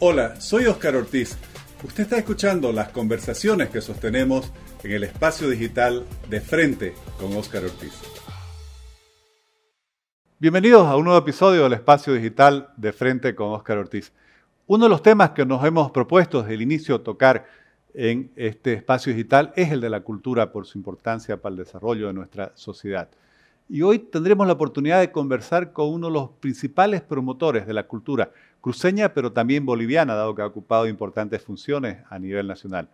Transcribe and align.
Hola, 0.00 0.40
soy 0.40 0.66
Oscar 0.66 0.94
Ortiz. 0.94 1.36
Usted 1.82 2.04
está 2.04 2.18
escuchando 2.18 2.70
las 2.70 2.90
conversaciones 2.90 3.68
que 3.70 3.80
sostenemos 3.80 4.52
en 4.84 4.92
el 4.92 5.02
espacio 5.02 5.50
digital 5.50 6.06
de 6.30 6.40
frente 6.40 6.94
con 7.18 7.36
Oscar 7.36 7.64
Ortiz. 7.64 8.00
Bienvenidos 10.38 10.86
a 10.86 10.94
un 10.94 11.02
nuevo 11.02 11.18
episodio 11.18 11.64
del 11.64 11.72
espacio 11.72 12.12
digital 12.12 12.68
de 12.76 12.92
frente 12.92 13.34
con 13.34 13.48
Oscar 13.48 13.78
Ortiz. 13.78 14.12
Uno 14.68 14.84
de 14.84 14.90
los 14.90 15.02
temas 15.02 15.30
que 15.30 15.44
nos 15.44 15.64
hemos 15.64 15.90
propuesto 15.90 16.42
desde 16.42 16.54
el 16.54 16.62
inicio 16.62 17.00
tocar 17.00 17.46
en 17.92 18.30
este 18.36 18.74
espacio 18.74 19.12
digital 19.12 19.52
es 19.56 19.72
el 19.72 19.80
de 19.80 19.90
la 19.90 20.02
cultura 20.02 20.52
por 20.52 20.64
su 20.64 20.78
importancia 20.78 21.42
para 21.42 21.54
el 21.54 21.58
desarrollo 21.58 22.06
de 22.06 22.12
nuestra 22.12 22.52
sociedad. 22.54 23.08
Y 23.70 23.82
hoy 23.82 23.98
tendremos 23.98 24.46
la 24.46 24.54
oportunidad 24.54 25.00
de 25.00 25.12
conversar 25.12 25.74
con 25.74 25.92
uno 25.92 26.06
de 26.06 26.14
los 26.14 26.30
principales 26.40 27.02
promotores 27.02 27.66
de 27.66 27.74
la 27.74 27.86
cultura 27.86 28.30
cruceña, 28.62 29.12
pero 29.12 29.32
también 29.32 29.66
boliviana, 29.66 30.14
dado 30.14 30.34
que 30.34 30.40
ha 30.40 30.46
ocupado 30.46 30.86
importantes 30.88 31.42
funciones 31.42 31.98
a 32.08 32.18
nivel 32.18 32.46
nacional. 32.46 32.88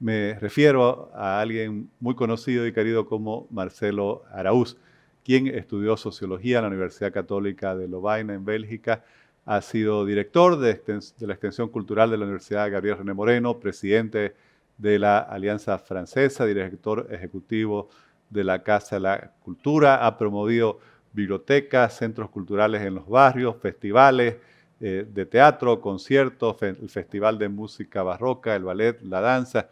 Me 0.00 0.34
refiero 0.40 1.10
a 1.14 1.40
alguien 1.40 1.90
muy 2.00 2.16
conocido 2.16 2.66
y 2.66 2.72
querido 2.72 3.06
como 3.06 3.46
Marcelo 3.50 4.24
Araúz, 4.32 4.76
quien 5.24 5.46
estudió 5.46 5.96
sociología 5.96 6.58
en 6.58 6.62
la 6.62 6.68
Universidad 6.68 7.12
Católica 7.12 7.76
de 7.76 7.88
Lovaina, 7.88 8.34
en 8.34 8.44
Bélgica, 8.44 9.04
ha 9.44 9.60
sido 9.62 10.04
director 10.04 10.58
de, 10.58 10.82
la 11.20 11.32
Extensión 11.34 11.68
Cultural 11.68 12.10
de 12.10 12.18
la 12.18 12.24
Universidad 12.24 12.70
Gabriel 12.70 12.98
René 12.98 13.14
Moreno, 13.14 13.60
presidente 13.60 14.34
de 14.76 14.98
la 14.98 15.20
Alianza 15.20 15.78
Francesa, 15.78 16.44
director 16.44 17.06
ejecutivo 17.10 17.88
la 18.30 18.62
Casa 18.62 18.96
de 18.96 19.00
la 19.00 19.32
Cultura, 19.42 20.06
ha 20.06 20.16
promovido 20.18 20.78
bibliotecas, 21.12 21.96
centros 21.96 22.30
culturales 22.30 22.82
en 22.82 22.96
los 22.96 23.08
barrios, 23.08 23.56
festivales 23.56 24.36
eh, 24.80 25.06
de 25.10 25.26
teatro, 25.26 25.80
conciertos, 25.80 26.60
el 26.62 26.88
Festival 26.90 27.38
de 27.38 27.48
Música 27.48 28.02
Barroca, 28.02 28.54
el 28.54 28.64
ballet, 28.64 29.00
la 29.02 29.20
danza. 29.20 29.68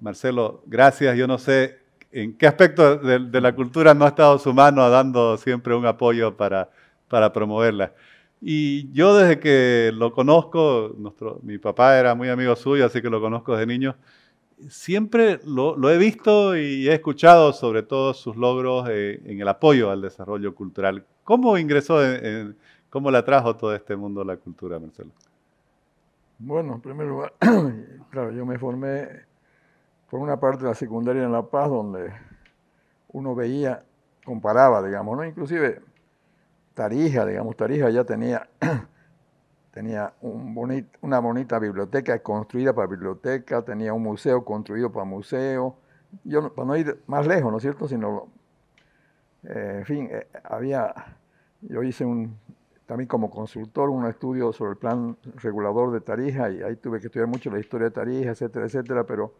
Marcelo, 0.00 0.62
gracias. 0.66 1.16
Yo 1.16 1.28
no 1.28 1.38
sé 1.38 1.78
en 2.10 2.36
qué 2.36 2.46
aspecto 2.46 2.96
de, 2.96 3.40
la 3.40 3.54
cultura 3.54 3.94
no 3.94 4.04
ha 4.04 4.08
estado 4.08 4.38
su 4.38 4.52
mano 4.52 4.88
dando 4.90 5.36
siempre 5.36 5.74
un 5.74 5.86
apoyo 5.86 6.36
para, 6.36 6.70
para 7.08 7.32
promoverla. 7.32 7.92
Y 8.40 8.92
yo 8.92 9.16
desde 9.16 9.38
que 9.38 9.92
lo 9.94 10.12
conozco, 10.12 10.94
nuestro, 10.98 11.40
mi 11.42 11.58
papá 11.58 11.98
era 11.98 12.14
muy 12.14 12.28
amigo 12.28 12.54
suyo, 12.56 12.86
así 12.86 13.00
que 13.00 13.10
lo 13.10 13.20
conozco 13.20 13.52
desde 13.52 13.66
niño, 13.66 13.96
siempre 14.68 15.40
lo, 15.44 15.90
he 15.90 15.98
visto 15.98 16.56
y 16.56 16.88
he 16.88 16.94
escuchado 16.94 17.52
sobre 17.52 17.82
todo 17.82 18.14
sus 18.14 18.36
logros 18.36 18.88
eh, 18.90 19.20
en 19.24 19.40
el 19.40 19.48
apoyo 19.48 19.90
al 19.90 20.02
desarrollo 20.02 20.54
cultural. 20.54 21.04
¿Cómo 21.24 21.58
ingresó, 21.58 21.98
cómo 22.90 23.10
le 23.10 23.18
atrajo 23.18 23.56
todo 23.56 23.74
este 23.74 23.96
mundo 23.96 24.24
la 24.24 24.36
cultura, 24.36 24.78
Marcelo? 24.78 25.10
Bueno, 26.38 26.74
en 26.74 26.80
primer 26.80 27.06
lugar, 27.06 27.32
claro, 28.10 28.30
yo 28.30 28.44
me 28.44 28.58
formé 28.58 29.08
por 30.10 30.20
una 30.20 30.38
parte 30.38 30.62
de 30.62 30.68
la 30.68 30.74
secundaria 30.74 31.22
en 31.22 31.32
La 31.32 31.42
Paz, 31.42 31.70
donde 31.70 32.12
uno 33.08 33.34
veía, 33.34 33.82
comparaba, 34.24 34.86
digamos, 34.86 35.16
¿no? 35.16 35.24
Inclusive 35.24 35.80
Tarija, 36.74 37.24
digamos, 37.24 37.56
Tarija 37.56 37.88
ya 37.90 38.04
tenía 38.04 38.48
tenía 39.76 40.14
una 41.02 41.18
bonita 41.18 41.58
biblioteca 41.58 42.18
construida 42.20 42.72
para 42.72 42.86
biblioteca, 42.86 43.60
tenía 43.60 43.92
un 43.92 44.04
museo 44.04 44.42
construido 44.42 44.90
para 44.90 45.04
museo. 45.04 45.76
Yo, 46.24 46.50
para 46.54 46.66
no 46.66 46.76
ir 46.78 47.02
más 47.06 47.26
lejos, 47.26 47.52
¿no 47.52 47.58
es 47.58 47.62
cierto? 47.62 47.86
Sino, 47.86 48.26
eh, 49.42 49.74
en 49.80 49.84
fin, 49.84 50.08
eh, 50.10 50.28
había, 50.44 50.94
yo 51.60 51.82
hice 51.82 52.06
un, 52.06 52.38
también 52.86 53.06
como 53.06 53.30
consultor 53.30 53.90
un 53.90 54.06
estudio 54.06 54.50
sobre 54.54 54.70
el 54.70 54.76
plan 54.78 55.18
regulador 55.42 55.92
de 55.92 56.00
Tarija 56.00 56.48
y 56.48 56.62
ahí 56.62 56.76
tuve 56.76 56.98
que 56.98 57.08
estudiar 57.08 57.28
mucho 57.28 57.50
la 57.50 57.58
historia 57.58 57.88
de 57.88 57.90
Tarija, 57.90 58.30
etcétera, 58.30 58.64
etcétera, 58.64 59.04
pero... 59.04 59.34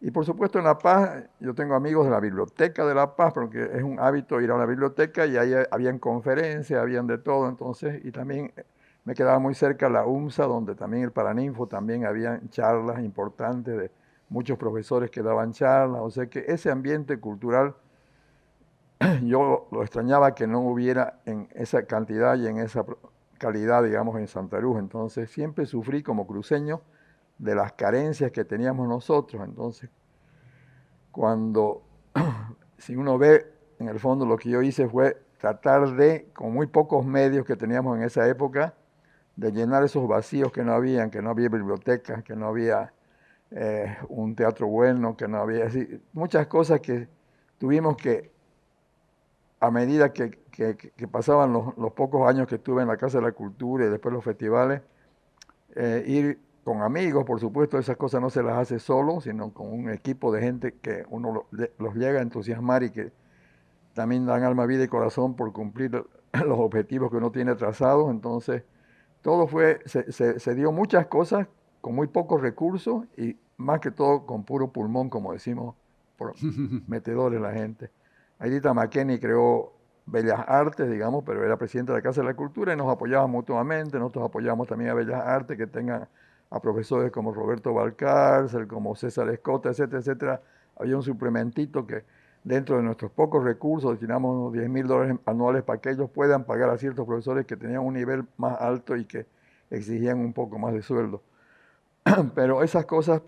Y 0.00 0.10
por 0.10 0.24
supuesto 0.24 0.58
en 0.58 0.64
La 0.64 0.78
Paz, 0.78 1.22
yo 1.38 1.54
tengo 1.54 1.74
amigos 1.74 2.06
de 2.06 2.12
la 2.12 2.20
biblioteca 2.20 2.86
de 2.86 2.94
La 2.94 3.14
Paz, 3.14 3.34
porque 3.34 3.62
es 3.62 3.82
un 3.82 4.00
hábito 4.00 4.40
ir 4.40 4.50
a 4.50 4.56
la 4.56 4.64
biblioteca 4.64 5.26
y 5.26 5.36
ahí 5.36 5.52
habían 5.70 5.98
conferencias, 5.98 6.80
habían 6.80 7.06
de 7.06 7.18
todo, 7.18 7.48
entonces, 7.48 8.02
y 8.04 8.10
también 8.10 8.52
me 9.06 9.14
quedaba 9.14 9.38
muy 9.38 9.54
cerca 9.54 9.88
la 9.88 10.04
UMSA, 10.04 10.46
donde 10.46 10.74
también 10.74 11.04
el 11.04 11.12
Paraninfo 11.12 11.68
también 11.68 12.04
había 12.04 12.40
charlas 12.50 12.98
importantes 12.98 13.78
de 13.78 13.90
muchos 14.28 14.58
profesores 14.58 15.12
que 15.12 15.22
daban 15.22 15.52
charlas. 15.52 16.02
O 16.02 16.10
sea 16.10 16.26
que 16.26 16.44
ese 16.48 16.72
ambiente 16.72 17.20
cultural 17.20 17.76
yo 19.22 19.68
lo 19.70 19.82
extrañaba 19.82 20.34
que 20.34 20.48
no 20.48 20.58
hubiera 20.58 21.20
en 21.24 21.48
esa 21.54 21.84
cantidad 21.86 22.36
y 22.36 22.48
en 22.48 22.58
esa 22.58 22.84
calidad, 23.38 23.84
digamos, 23.84 24.18
en 24.18 24.26
Santa 24.26 24.58
Cruz. 24.58 24.80
Entonces 24.80 25.30
siempre 25.30 25.66
sufrí 25.66 26.02
como 26.02 26.26
cruceño 26.26 26.82
de 27.38 27.54
las 27.54 27.74
carencias 27.74 28.32
que 28.32 28.44
teníamos 28.44 28.88
nosotros. 28.88 29.40
Entonces, 29.44 29.88
cuando, 31.12 31.84
si 32.76 32.96
uno 32.96 33.18
ve, 33.18 33.54
en 33.78 33.88
el 33.88 34.00
fondo 34.00 34.26
lo 34.26 34.36
que 34.36 34.50
yo 34.50 34.62
hice 34.62 34.88
fue 34.88 35.16
tratar 35.38 35.94
de, 35.94 36.28
con 36.34 36.52
muy 36.52 36.66
pocos 36.66 37.06
medios 37.06 37.46
que 37.46 37.54
teníamos 37.54 37.96
en 37.96 38.02
esa 38.02 38.26
época, 38.26 38.74
de 39.36 39.52
llenar 39.52 39.84
esos 39.84 40.08
vacíos 40.08 40.50
que 40.50 40.64
no 40.64 40.72
habían, 40.72 41.10
que 41.10 41.22
no 41.22 41.30
había 41.30 41.48
bibliotecas, 41.48 42.22
que 42.24 42.34
no 42.34 42.48
había 42.48 42.92
eh, 43.50 43.96
un 44.08 44.34
teatro 44.34 44.66
bueno, 44.66 45.16
que 45.16 45.28
no 45.28 45.38
había 45.38 45.66
así, 45.66 46.00
muchas 46.12 46.46
cosas 46.46 46.80
que 46.80 47.08
tuvimos 47.58 47.96
que, 47.96 48.32
a 49.60 49.70
medida 49.70 50.12
que, 50.12 50.38
pasaban 51.10 51.52
los, 51.52 51.92
pocos 51.92 52.28
años 52.28 52.46
que 52.46 52.56
estuve 52.56 52.82
en 52.82 52.88
la 52.88 52.96
Casa 52.96 53.18
de 53.18 53.24
la 53.24 53.32
Cultura 53.32 53.86
y 53.86 53.88
después 53.88 54.12
los 54.12 54.24
festivales, 54.24 54.80
eh, 55.74 56.02
ir 56.06 56.40
con 56.64 56.82
amigos, 56.82 57.24
por 57.24 57.38
supuesto, 57.38 57.78
esas 57.78 57.96
cosas 57.96 58.20
no 58.20 58.30
se 58.30 58.42
las 58.42 58.58
hace 58.58 58.78
solo, 58.80 59.20
sino 59.20 59.52
con 59.52 59.72
un 59.72 59.90
equipo 59.90 60.32
de 60.32 60.40
gente 60.40 60.74
que 60.82 61.04
uno 61.10 61.46
los 61.78 61.94
llega 61.94 62.18
a 62.18 62.22
entusiasmar 62.22 62.82
y 62.82 62.90
que 62.90 63.12
también 63.94 64.26
dan 64.26 64.42
alma, 64.42 64.66
vida 64.66 64.82
y 64.82 64.88
corazón 64.88 65.36
por 65.36 65.52
cumplir 65.52 65.92
los 66.32 66.58
objetivos 66.58 67.10
que 67.10 67.18
uno 67.18 67.30
tiene 67.30 67.54
trazados. 67.54 68.10
Entonces, 68.10 68.64
todo 69.22 69.46
fue, 69.46 69.80
se, 69.86 70.54
dio 70.54 70.72
muchas 70.72 71.06
cosas 71.06 71.48
con 71.80 71.94
muy 71.94 72.06
pocos 72.06 72.40
recursos 72.40 73.04
y 73.16 73.36
más 73.56 73.80
que 73.80 73.90
todo 73.90 74.26
con 74.26 74.44
puro 74.44 74.70
pulmón, 74.70 75.10
como 75.10 75.32
decimos, 75.32 75.74
por 76.16 76.34
metedores 76.86 77.40
la 77.40 77.52
gente. 77.52 77.90
Aidita 78.38 78.74
McKenney 78.74 79.18
creó 79.18 79.72
Bellas 80.06 80.40
Artes, 80.46 80.88
digamos, 80.90 81.24
pero 81.24 81.44
era 81.44 81.56
presidente 81.56 81.92
de 81.92 81.98
la 81.98 82.02
Casa 82.02 82.20
de 82.20 82.28
la 82.28 82.34
Cultura 82.34 82.72
y 82.72 82.76
nos 82.76 82.88
apoyaba 82.88 83.26
mutuamente. 83.26 83.98
Nosotros 83.98 84.26
apoyamos 84.26 84.68
también 84.68 84.90
a 84.90 84.94
Bellas 84.94 85.20
Artes, 85.20 85.56
que 85.56 85.66
tengan 85.66 86.06
a 86.50 86.60
profesores 86.60 87.10
como 87.10 87.32
Roberto 87.32 87.74
Valcárcel, 87.74 88.68
como 88.68 88.94
César 88.94 89.28
Escota, 89.30 89.70
etcétera, 89.70 89.98
etcétera. 89.98 90.42
Había 90.78 90.96
un 90.96 91.02
suplementito 91.02 91.86
que 91.86 92.04
dentro 92.46 92.76
de 92.76 92.84
nuestros 92.84 93.10
pocos 93.10 93.42
recursos, 93.42 93.90
destinamos 93.90 94.52
10 94.52 94.70
mil 94.70 94.86
dólares 94.86 95.16
anuales 95.26 95.64
para 95.64 95.80
que 95.80 95.90
ellos 95.90 96.08
puedan 96.08 96.44
pagar 96.44 96.70
a 96.70 96.78
ciertos 96.78 97.04
profesores 97.04 97.44
que 97.44 97.56
tenían 97.56 97.80
un 97.80 97.94
nivel 97.94 98.24
más 98.36 98.60
alto 98.60 98.96
y 98.96 99.04
que 99.04 99.26
exigían 99.68 100.20
un 100.20 100.32
poco 100.32 100.56
más 100.56 100.72
de 100.72 100.80
sueldo. 100.80 101.22
Pero 102.36 102.62
esas 102.62 102.86
cosas 102.86 103.20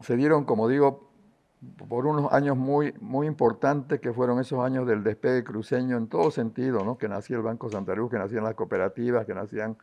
se 0.00 0.16
dieron, 0.16 0.44
como 0.44 0.68
digo, 0.68 1.08
por 1.88 2.06
unos 2.06 2.30
años 2.30 2.54
muy, 2.58 2.92
muy 3.00 3.26
importantes, 3.26 4.00
que 4.00 4.12
fueron 4.12 4.38
esos 4.38 4.62
años 4.62 4.86
del 4.86 5.02
despegue 5.02 5.42
cruceño 5.44 5.96
en 5.96 6.08
todo 6.08 6.30
sentido, 6.30 6.84
¿no? 6.84 6.98
que 6.98 7.08
nacía 7.08 7.38
el 7.38 7.42
Banco 7.42 7.70
Santa 7.70 7.94
Cruz, 7.94 8.10
que 8.10 8.18
nacían 8.18 8.44
las 8.44 8.54
cooperativas, 8.54 9.24
que 9.24 9.32
nacían 9.32 9.78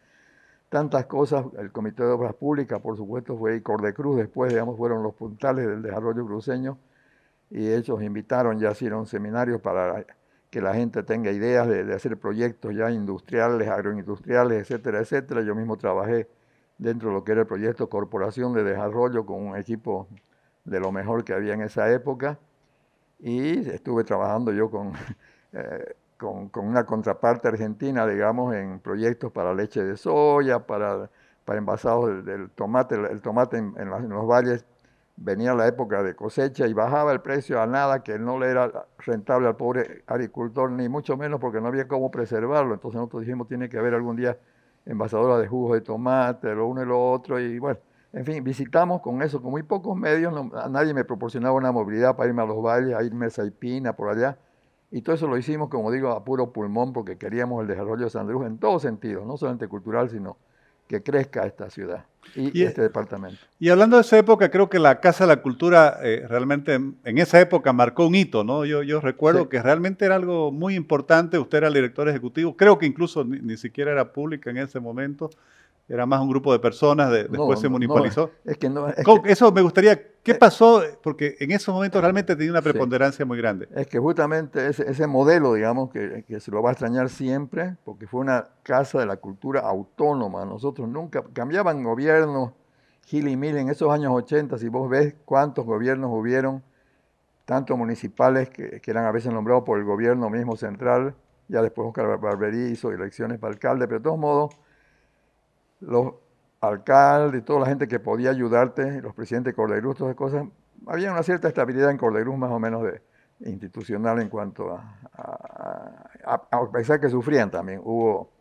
tantas 0.69 1.07
cosas. 1.07 1.43
El 1.57 1.71
Comité 1.71 2.03
de 2.03 2.11
Obras 2.11 2.35
Públicas, 2.35 2.79
por 2.79 2.95
supuesto, 2.95 3.35
fue 3.35 3.55
y 3.55 3.61
Cordecruz, 3.61 4.17
después, 4.17 4.51
digamos, 4.51 4.77
fueron 4.77 5.01
los 5.01 5.15
puntales 5.15 5.65
del 5.65 5.81
desarrollo 5.81 6.23
cruceño 6.23 6.77
y 7.49 7.71
ellos 7.71 8.01
invitaron, 8.01 8.59
ya 8.59 8.71
hicieron 8.71 9.05
seminarios 9.07 9.61
para 9.61 10.05
que 10.49 10.61
la 10.61 10.73
gente 10.73 11.03
tenga 11.03 11.31
ideas 11.31 11.67
de, 11.67 11.93
hacer 11.93 12.17
proyectos 12.17 12.75
ya 12.75 12.91
industriales, 12.91 13.67
agroindustriales, 13.67 14.61
etcétera, 14.61 14.99
etcétera. 14.99 15.41
Yo 15.41 15.55
mismo 15.55 15.77
trabajé 15.77 16.27
dentro 16.77 17.09
de 17.09 17.15
lo 17.15 17.23
que 17.23 17.33
era 17.33 17.41
el 17.41 17.47
proyecto 17.47 17.89
Corporación 17.89 18.53
de 18.53 18.63
Desarrollo 18.63 19.25
con 19.25 19.41
un 19.45 19.57
equipo 19.57 20.07
de 20.65 20.79
lo 20.79 20.91
mejor 20.91 21.23
que 21.23 21.33
había 21.33 21.53
en 21.53 21.61
esa 21.61 21.91
época 21.91 22.39
y 23.19 23.69
estuve 23.69 24.03
trabajando 24.03 24.51
yo 24.53 24.69
con, 24.71 24.93
eh, 25.53 25.95
con, 26.17 26.49
una 26.55 26.85
contraparte 26.85 27.47
argentina, 27.47 28.07
digamos, 28.07 28.55
en 28.55 28.79
proyectos 28.79 29.31
para 29.31 29.53
leche 29.53 29.83
de 29.83 29.97
soya, 29.97 30.65
para, 30.65 31.09
para 31.45 31.59
envasados 31.59 32.25
del, 32.25 32.49
tomate, 32.51 32.95
el 32.95 33.21
tomate 33.21 33.57
en, 33.57 33.73
en 33.77 34.09
los 34.09 34.27
valles 34.27 34.65
venía 35.21 35.53
la 35.53 35.67
época 35.67 36.01
de 36.01 36.15
cosecha 36.15 36.67
y 36.67 36.73
bajaba 36.73 37.11
el 37.11 37.21
precio 37.21 37.61
a 37.61 37.67
nada, 37.67 38.03
que 38.03 38.17
no 38.17 38.39
le 38.39 38.47
era 38.47 38.87
rentable 38.99 39.47
al 39.47 39.55
pobre 39.55 40.03
agricultor, 40.07 40.71
ni 40.71 40.87
mucho 40.87 41.17
menos 41.17 41.39
porque 41.39 41.59
no 41.59 41.67
había 41.67 41.87
cómo 41.87 42.09
preservarlo. 42.09 42.73
Entonces 42.73 42.97
nosotros 42.97 43.21
dijimos, 43.21 43.47
tiene 43.47 43.69
que 43.69 43.77
haber 43.77 43.93
algún 43.93 44.15
día 44.15 44.37
envasadora 44.85 45.37
de 45.37 45.47
jugos 45.47 45.73
de 45.73 45.81
tomate, 45.81 46.53
lo 46.55 46.67
uno 46.67 46.81
y 46.81 46.85
lo 46.85 47.11
otro, 47.11 47.39
y 47.39 47.59
bueno, 47.59 47.79
en 48.11 48.25
fin, 48.25 48.43
visitamos 48.43 49.01
con 49.01 49.21
eso, 49.21 49.41
con 49.41 49.51
muy 49.51 49.61
pocos 49.61 49.95
medios, 49.95 50.33
nadie 50.69 50.93
me 50.93 51.03
proporcionaba 51.03 51.55
una 51.55 51.71
movilidad 51.71 52.15
para 52.15 52.29
irme 52.29 52.41
a 52.41 52.45
los 52.45 52.63
valles, 52.63 52.95
a 52.95 53.03
irme 53.03 53.27
a 53.27 53.29
Saipina, 53.29 53.93
por 53.93 54.09
allá, 54.09 54.37
y 54.89 55.01
todo 55.03 55.15
eso 55.15 55.27
lo 55.27 55.37
hicimos, 55.37 55.69
como 55.69 55.91
digo, 55.91 56.09
a 56.09 56.23
puro 56.23 56.51
pulmón, 56.51 56.93
porque 56.93 57.17
queríamos 57.17 57.61
el 57.61 57.67
desarrollo 57.67 58.05
de 58.05 58.09
San 58.09 58.21
Andrés 58.21 58.41
en 58.47 58.57
todos 58.57 58.81
sentidos, 58.81 59.27
no 59.27 59.37
solamente 59.37 59.67
cultural, 59.67 60.09
sino 60.09 60.37
que 60.89 61.03
crezca 61.03 61.45
esta 61.45 61.69
ciudad 61.69 62.05
y, 62.35 62.63
este 62.63 62.81
departamento. 62.81 63.39
Y 63.59 63.69
hablando 63.69 63.97
de 63.97 64.01
esa 64.01 64.17
época, 64.17 64.49
creo 64.49 64.69
que 64.69 64.79
la 64.79 64.99
Casa 64.99 65.23
de 65.23 65.27
la 65.27 65.41
Cultura 65.43 65.99
eh, 66.01 66.25
realmente 66.27 66.73
en, 66.73 66.97
esa 67.03 67.39
época 67.39 67.73
marcó 67.73 68.07
un 68.07 68.15
hito, 68.15 68.43
¿no? 68.43 68.65
Yo, 68.65 68.81
yo 68.81 68.99
recuerdo 68.99 69.49
que 69.49 69.61
realmente 69.61 70.05
era 70.05 70.15
algo 70.15 70.51
muy 70.51 70.73
importante, 70.73 71.37
usted 71.37 71.59
era 71.59 71.67
el 71.67 71.75
director 71.75 72.09
ejecutivo, 72.09 72.57
creo 72.57 72.79
que 72.79 72.87
incluso 72.87 73.23
ni 73.23 73.55
siquiera 73.55 73.91
era 73.91 74.13
pública 74.13 74.49
en 74.49 74.57
ese 74.57 74.79
momento, 74.79 75.29
era 75.89 76.05
más 76.05 76.21
un 76.21 76.29
grupo 76.29 76.53
de 76.53 76.59
personas, 76.59 77.11
después 77.11 77.59
se 77.59 77.67
municipalizó. 77.67 78.29
es 78.45 78.57
que 78.57 78.69
no, 78.69 78.87
Eso 79.25 79.51
me 79.51 79.63
gustaría, 79.63 79.99
¿qué 80.21 80.35
pasó? 80.35 80.83
Porque 81.01 81.35
en 81.39 81.49
esos 81.51 81.73
momentos 81.73 81.99
realmente 81.99 82.35
tenía 82.35 82.51
una 82.51 82.61
preponderancia 82.61 83.25
muy 83.25 83.39
grande. 83.39 83.67
Es 83.75 83.87
que 83.87 83.97
justamente 83.97 84.67
ese, 84.67 85.07
modelo, 85.07 85.55
digamos, 85.55 85.89
que, 85.89 86.39
se 86.39 86.51
lo 86.51 86.61
va 86.61 86.69
a 86.69 86.73
extrañar 86.73 87.09
siempre, 87.09 87.75
porque 87.83 88.05
fue 88.05 88.21
una 88.21 88.49
casa 88.61 88.99
de 88.99 89.07
la 89.07 89.17
cultura 89.17 89.61
autónoma. 89.61 90.45
Nosotros 90.45 90.87
nunca, 90.87 91.23
cambiaban 91.33 91.83
gobiernos, 91.83 92.51
Gil 93.05 93.27
y 93.27 93.35
Mil, 93.35 93.57
en 93.57 93.69
esos 93.69 93.91
años 93.91 94.13
80, 94.13 94.59
si 94.59 94.69
vos 94.69 94.87
ves 94.87 95.15
cuántos 95.25 95.65
gobiernos 95.65 96.11
hubieron, 96.13 96.61
tanto 97.45 97.75
municipales 97.75 98.51
que, 98.51 98.79
que 98.79 98.91
eran 98.91 99.05
a 99.05 99.11
veces 99.11 99.33
nombrados 99.33 99.63
por 99.63 99.79
el 99.79 99.85
gobierno 99.85 100.29
mismo 100.29 100.55
central, 100.55 101.15
ya 101.47 101.63
después 101.63 101.87
Oscar 101.87 102.19
Barberí 102.19 102.73
hizo 102.73 102.91
elecciones 102.91 103.39
para 103.39 103.53
alcalde, 103.53 103.87
pero 103.87 104.01
de 104.01 104.03
todos 104.03 104.19
modos 104.19 104.55
los 105.79 106.13
alcaldes, 106.61 107.45
toda 107.45 107.61
la 107.61 107.65
gente 107.67 107.87
que 107.87 107.99
podía 107.99 108.31
ayudarte, 108.31 109.01
los 109.01 109.13
presidentes 109.13 109.55
de 109.55 109.81
todas 109.81 110.01
esas 110.01 110.15
cosas, 110.15 110.45
había 110.87 111.11
una 111.11 111.23
cierta 111.23 111.47
estabilidad 111.47 111.91
en 111.91 111.97
Corderuz 111.97 112.37
más 112.37 112.51
o 112.51 112.59
menos 112.59 112.83
de, 112.83 113.01
institucional 113.45 114.19
en 114.19 114.29
cuanto 114.29 114.73
a, 114.73 116.09
a, 116.25 116.71
pesar 116.71 116.99
que 116.99 117.09
sufrían 117.09 117.49
también, 117.49 117.81
hubo, 117.83 118.31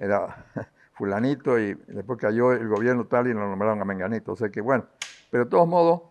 era 0.00 0.44
fulanito 0.94 1.58
y 1.58 1.74
después 1.86 2.18
cayó 2.18 2.52
el 2.52 2.68
gobierno 2.68 3.06
tal 3.06 3.28
y 3.28 3.32
lo 3.32 3.40
nombraron 3.40 3.80
a 3.80 3.84
Menganito, 3.84 4.32
o 4.32 4.36
sea 4.36 4.48
que 4.48 4.60
bueno, 4.60 4.86
pero 5.30 5.44
de 5.44 5.50
todos 5.50 5.68
modos, 5.68 6.02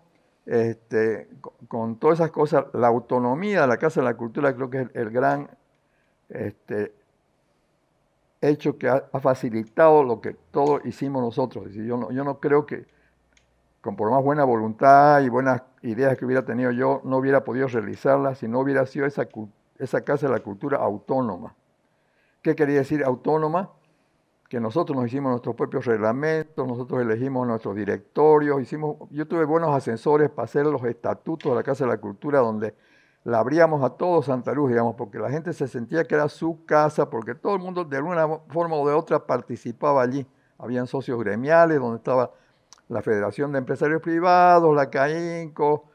este, 0.45 1.29
con, 1.67 1.97
todas 1.97 2.19
esas 2.19 2.31
cosas, 2.31 2.65
la 2.73 2.87
autonomía 2.87 3.61
de 3.61 3.67
la 3.67 3.77
Casa 3.77 4.01
de 4.01 4.05
la 4.05 4.15
Cultura 4.15 4.53
creo 4.55 4.69
que 4.69 4.81
es 4.81 4.89
el, 4.93 5.09
gran 5.09 5.49
este, 6.29 6.93
hecho 8.49 8.77
que 8.77 8.89
ha, 8.89 9.01
facilitado 9.21 10.03
lo 10.03 10.21
que 10.21 10.33
todos 10.51 10.85
hicimos 10.85 11.21
nosotros. 11.21 11.71
yo, 11.73 11.97
no, 11.97 12.11
yo 12.11 12.23
no 12.23 12.39
creo 12.39 12.65
que, 12.65 12.85
con 13.81 13.95
por 13.95 14.11
más 14.11 14.23
buena 14.23 14.43
voluntad 14.43 15.21
y 15.21 15.29
buenas 15.29 15.61
ideas 15.81 16.17
que 16.17 16.25
hubiera 16.25 16.45
tenido 16.45 16.71
yo, 16.71 17.01
no 17.03 17.17
hubiera 17.17 17.43
podido 17.43 17.67
realizarlas 17.67 18.39
si 18.39 18.47
no 18.47 18.59
hubiera 18.59 18.85
sido 18.85 19.05
esa, 19.05 19.27
esa 19.77 20.01
Casa 20.01 20.27
de 20.27 20.33
la 20.33 20.39
Cultura 20.39 20.77
autónoma. 20.77 21.55
¿Qué 22.41 22.55
quería 22.55 22.79
decir 22.79 23.03
autónoma? 23.03 23.71
Que 24.49 24.59
nosotros 24.59 24.97
nos 24.97 25.07
hicimos 25.07 25.31
nuestros 25.31 25.55
propios 25.55 25.85
reglamentos, 25.85 26.67
nosotros 26.67 27.01
elegimos 27.01 27.47
nuestros 27.47 27.75
directorios, 27.75 28.61
hicimos, 28.61 28.97
yo 29.09 29.27
tuve 29.27 29.45
buenos 29.45 29.73
ascensores 29.75 30.29
para 30.29 30.45
hacer 30.45 30.65
los 30.65 30.83
estatutos 30.83 31.51
de 31.51 31.55
la 31.55 31.63
Casa 31.63 31.85
de 31.85 31.91
la 31.91 31.97
Cultura, 31.97 32.39
donde 32.39 32.75
la 33.23 33.39
abríamos 33.39 33.83
a 33.83 33.91
todo 33.91 34.21
Santa 34.21 34.53
Luz, 34.53 34.69
digamos, 34.69 34.95
porque 34.95 35.17
la 35.17 35.29
gente 35.29 35.53
se 35.53 35.67
sentía 35.67 36.03
que 36.03 36.15
era 36.15 36.27
su 36.27 36.65
casa, 36.65 37.09
porque 37.09 37.35
todo 37.35 37.55
el 37.55 37.61
mundo 37.61 37.85
de 37.85 37.97
alguna 37.97 38.27
forma 38.49 38.75
o 38.75 38.87
de 38.87 38.93
otra 38.93 39.25
participaba 39.25 40.01
allí. 40.01 40.27
Habían 40.57 40.87
socios 40.87 41.19
gremiales 41.19 41.79
donde 41.79 41.97
estaba 41.97 42.31
la 42.89 43.01
Federación 43.01 43.51
de 43.51 43.59
Empresarios 43.59 44.01
Privados, 44.01 44.75
la 44.75 44.89
CAINCO, 44.89 45.85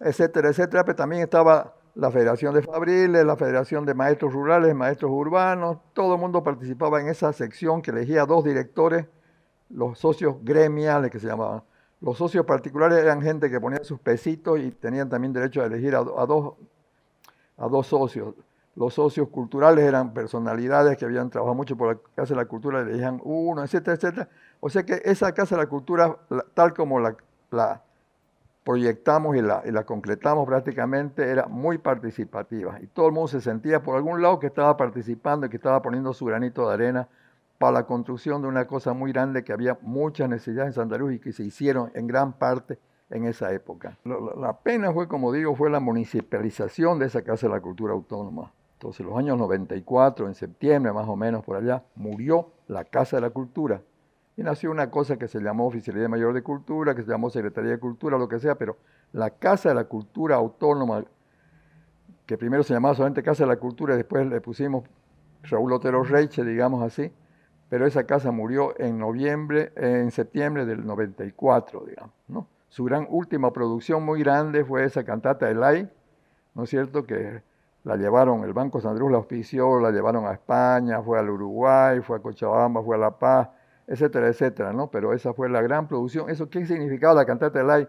etcétera, 0.00 0.50
etcétera, 0.50 0.84
pero 0.84 0.96
también 0.96 1.22
estaba 1.22 1.74
la 1.94 2.10
Federación 2.10 2.54
de 2.54 2.60
Fabriles, 2.60 3.24
la 3.24 3.36
Federación 3.36 3.86
de 3.86 3.94
Maestros 3.94 4.32
Rurales, 4.34 4.74
Maestros 4.74 5.10
Urbanos, 5.10 5.78
todo 5.94 6.14
el 6.14 6.20
mundo 6.20 6.42
participaba 6.42 7.00
en 7.00 7.08
esa 7.08 7.32
sección 7.32 7.80
que 7.80 7.90
elegía 7.90 8.26
dos 8.26 8.44
directores, 8.44 9.06
los 9.70 9.98
socios 9.98 10.36
gremiales 10.42 11.10
que 11.10 11.18
se 11.18 11.26
llamaban. 11.26 11.62
Los 12.00 12.18
socios 12.18 12.44
particulares 12.44 12.98
eran 12.98 13.22
gente 13.22 13.50
que 13.50 13.60
ponía 13.60 13.82
sus 13.82 13.98
pesitos 13.98 14.60
y 14.60 14.70
tenían 14.70 15.08
también 15.08 15.32
derecho 15.32 15.62
a 15.62 15.66
elegir 15.66 15.94
a, 15.94 16.02
dos, 16.02 17.86
socios. 17.86 18.34
Los 18.74 18.92
socios 18.94 19.28
culturales 19.30 19.84
eran 19.84 20.12
personalidades 20.12 20.98
que 20.98 21.06
habían 21.06 21.30
trabajado 21.30 21.54
mucho 21.54 21.76
por 21.76 21.94
la 21.94 22.00
Casa 22.14 22.34
de 22.34 22.40
la 22.40 22.44
Cultura, 22.44 22.80
elegían 22.80 23.20
uno, 23.24 23.64
etcétera, 23.64 23.94
etcétera. 23.96 24.28
O 24.60 24.68
sea 24.68 24.84
que 24.84 25.00
esa 25.04 25.32
Casa 25.32 25.56
de 25.56 25.62
la 25.62 25.68
Cultura, 25.68 26.14
tal 26.52 26.74
como 26.74 27.00
la, 27.00 27.16
proyectamos 28.62 29.34
y 29.36 29.40
la, 29.40 29.62
y 29.64 29.70
la, 29.70 29.84
concretamos 29.84 30.46
prácticamente, 30.46 31.30
era 31.30 31.46
muy 31.46 31.78
participativa. 31.78 32.78
Y 32.82 32.88
todo 32.88 33.06
el 33.06 33.12
mundo 33.12 33.28
se 33.28 33.40
sentía 33.40 33.82
por 33.82 33.96
algún 33.96 34.20
lado 34.20 34.38
que 34.38 34.48
estaba 34.48 34.76
participando 34.76 35.46
y 35.46 35.48
que 35.48 35.56
estaba 35.56 35.80
poniendo 35.80 36.12
su 36.12 36.26
granito 36.26 36.68
de 36.68 36.74
arena 36.74 37.08
para 37.58 37.72
la 37.72 37.86
construcción 37.86 38.42
de 38.42 38.48
una 38.48 38.66
cosa 38.66 38.92
muy 38.92 39.12
grande 39.12 39.44
que 39.44 39.52
había 39.52 39.78
muchas 39.82 40.28
necesidades 40.28 40.68
en 40.68 40.74
Santa 40.74 40.98
Luz 40.98 41.14
y 41.14 41.18
que 41.18 41.32
se 41.32 41.42
hicieron 41.42 41.90
en 41.94 42.06
gran 42.06 42.34
parte 42.34 42.78
en 43.10 43.24
esa 43.24 43.52
época. 43.52 43.96
La 44.04 44.58
pena 44.58 44.92
fue, 44.92 45.08
como 45.08 45.32
digo, 45.32 45.54
fue 45.54 45.70
la 45.70 45.80
municipalización 45.80 46.98
de 46.98 47.06
esa 47.06 47.22
Casa 47.22 47.46
de 47.46 47.54
la 47.54 47.60
Cultura 47.60 47.92
Autónoma. 47.92 48.52
Entonces, 48.74 49.00
en 49.00 49.06
los 49.06 49.18
años 49.18 49.38
94, 49.38 50.26
en 50.26 50.34
septiembre 50.34 50.92
más 50.92 51.08
o 51.08 51.16
menos 51.16 51.44
por 51.44 51.56
allá, 51.56 51.82
murió 51.94 52.50
la 52.68 52.84
Casa 52.84 53.16
de 53.16 53.22
la 53.22 53.30
Cultura. 53.30 53.80
Y 54.36 54.42
nació 54.42 54.70
una 54.70 54.90
cosa 54.90 55.16
que 55.16 55.28
se 55.28 55.40
llamó 55.40 55.66
Oficialidad 55.66 56.10
Mayor 56.10 56.34
de 56.34 56.42
Cultura, 56.42 56.94
que 56.94 57.02
se 57.02 57.10
llamó 57.10 57.30
Secretaría 57.30 57.70
de 57.70 57.78
Cultura, 57.78 58.18
lo 58.18 58.28
que 58.28 58.38
sea, 58.38 58.56
pero 58.56 58.76
la 59.12 59.30
Casa 59.30 59.70
de 59.70 59.76
la 59.76 59.84
Cultura 59.84 60.36
Autónoma, 60.36 61.04
que 62.26 62.36
primero 62.36 62.62
se 62.62 62.74
llamaba 62.74 62.94
solamente 62.94 63.22
Casa 63.22 63.44
de 63.44 63.48
la 63.48 63.56
Cultura 63.56 63.94
y 63.94 63.98
después 63.98 64.26
le 64.26 64.40
pusimos 64.42 64.84
Raúl 65.44 65.72
Otero 65.72 66.02
Reiche, 66.02 66.44
digamos 66.44 66.82
así, 66.82 67.10
pero 67.68 67.86
esa 67.86 68.04
casa 68.04 68.30
murió 68.30 68.78
en 68.78 68.98
noviembre, 68.98 69.72
en 69.76 70.10
septiembre 70.10 70.66
del 70.66 70.86
94, 70.86 71.84
digamos, 71.86 72.14
¿no? 72.28 72.46
Su 72.68 72.84
gran 72.84 73.06
última 73.08 73.52
producción 73.52 74.04
muy 74.04 74.20
grande 74.20 74.64
fue 74.64 74.84
esa 74.84 75.04
cantata 75.04 75.50
El 75.50 75.62
Ay, 75.62 75.88
¿no 76.54 76.64
es 76.64 76.70
cierto? 76.70 77.06
Que 77.06 77.42
la 77.84 77.96
llevaron, 77.96 78.44
el 78.44 78.52
Banco 78.52 78.80
Sandruz 78.80 79.10
la 79.10 79.18
auspició, 79.18 79.78
la 79.80 79.90
llevaron 79.90 80.26
a 80.26 80.32
España, 80.32 81.00
fue 81.02 81.18
al 81.18 81.30
Uruguay, 81.30 82.00
fue 82.00 82.18
a 82.18 82.20
Cochabamba, 82.20 82.82
fue 82.82 82.96
a 82.96 82.98
La 82.98 83.12
Paz, 83.12 83.48
etcétera, 83.86 84.28
etcétera, 84.28 84.72
¿no? 84.72 84.90
Pero 84.90 85.12
esa 85.12 85.32
fue 85.32 85.48
la 85.48 85.62
gran 85.62 85.86
producción. 85.86 86.28
¿Eso 86.28 86.50
qué 86.50 86.66
significaba 86.66 87.14
la 87.14 87.24
cantata 87.24 87.60
El 87.60 87.70
Ay? 87.70 87.88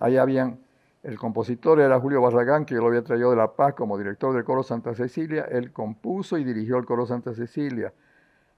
Ahí 0.00 0.16
habían, 0.18 0.60
el 1.02 1.18
compositor 1.18 1.80
era 1.80 1.98
Julio 1.98 2.20
Barragán, 2.20 2.66
que 2.66 2.74
yo 2.74 2.82
lo 2.82 2.88
había 2.88 3.02
traído 3.02 3.30
de 3.30 3.36
La 3.36 3.52
Paz 3.52 3.74
como 3.74 3.96
director 3.96 4.34
del 4.34 4.44
Coro 4.44 4.62
Santa 4.62 4.94
Cecilia, 4.94 5.46
él 5.50 5.72
compuso 5.72 6.36
y 6.36 6.44
dirigió 6.44 6.76
el 6.76 6.84
Coro 6.84 7.06
Santa 7.06 7.34
Cecilia. 7.34 7.92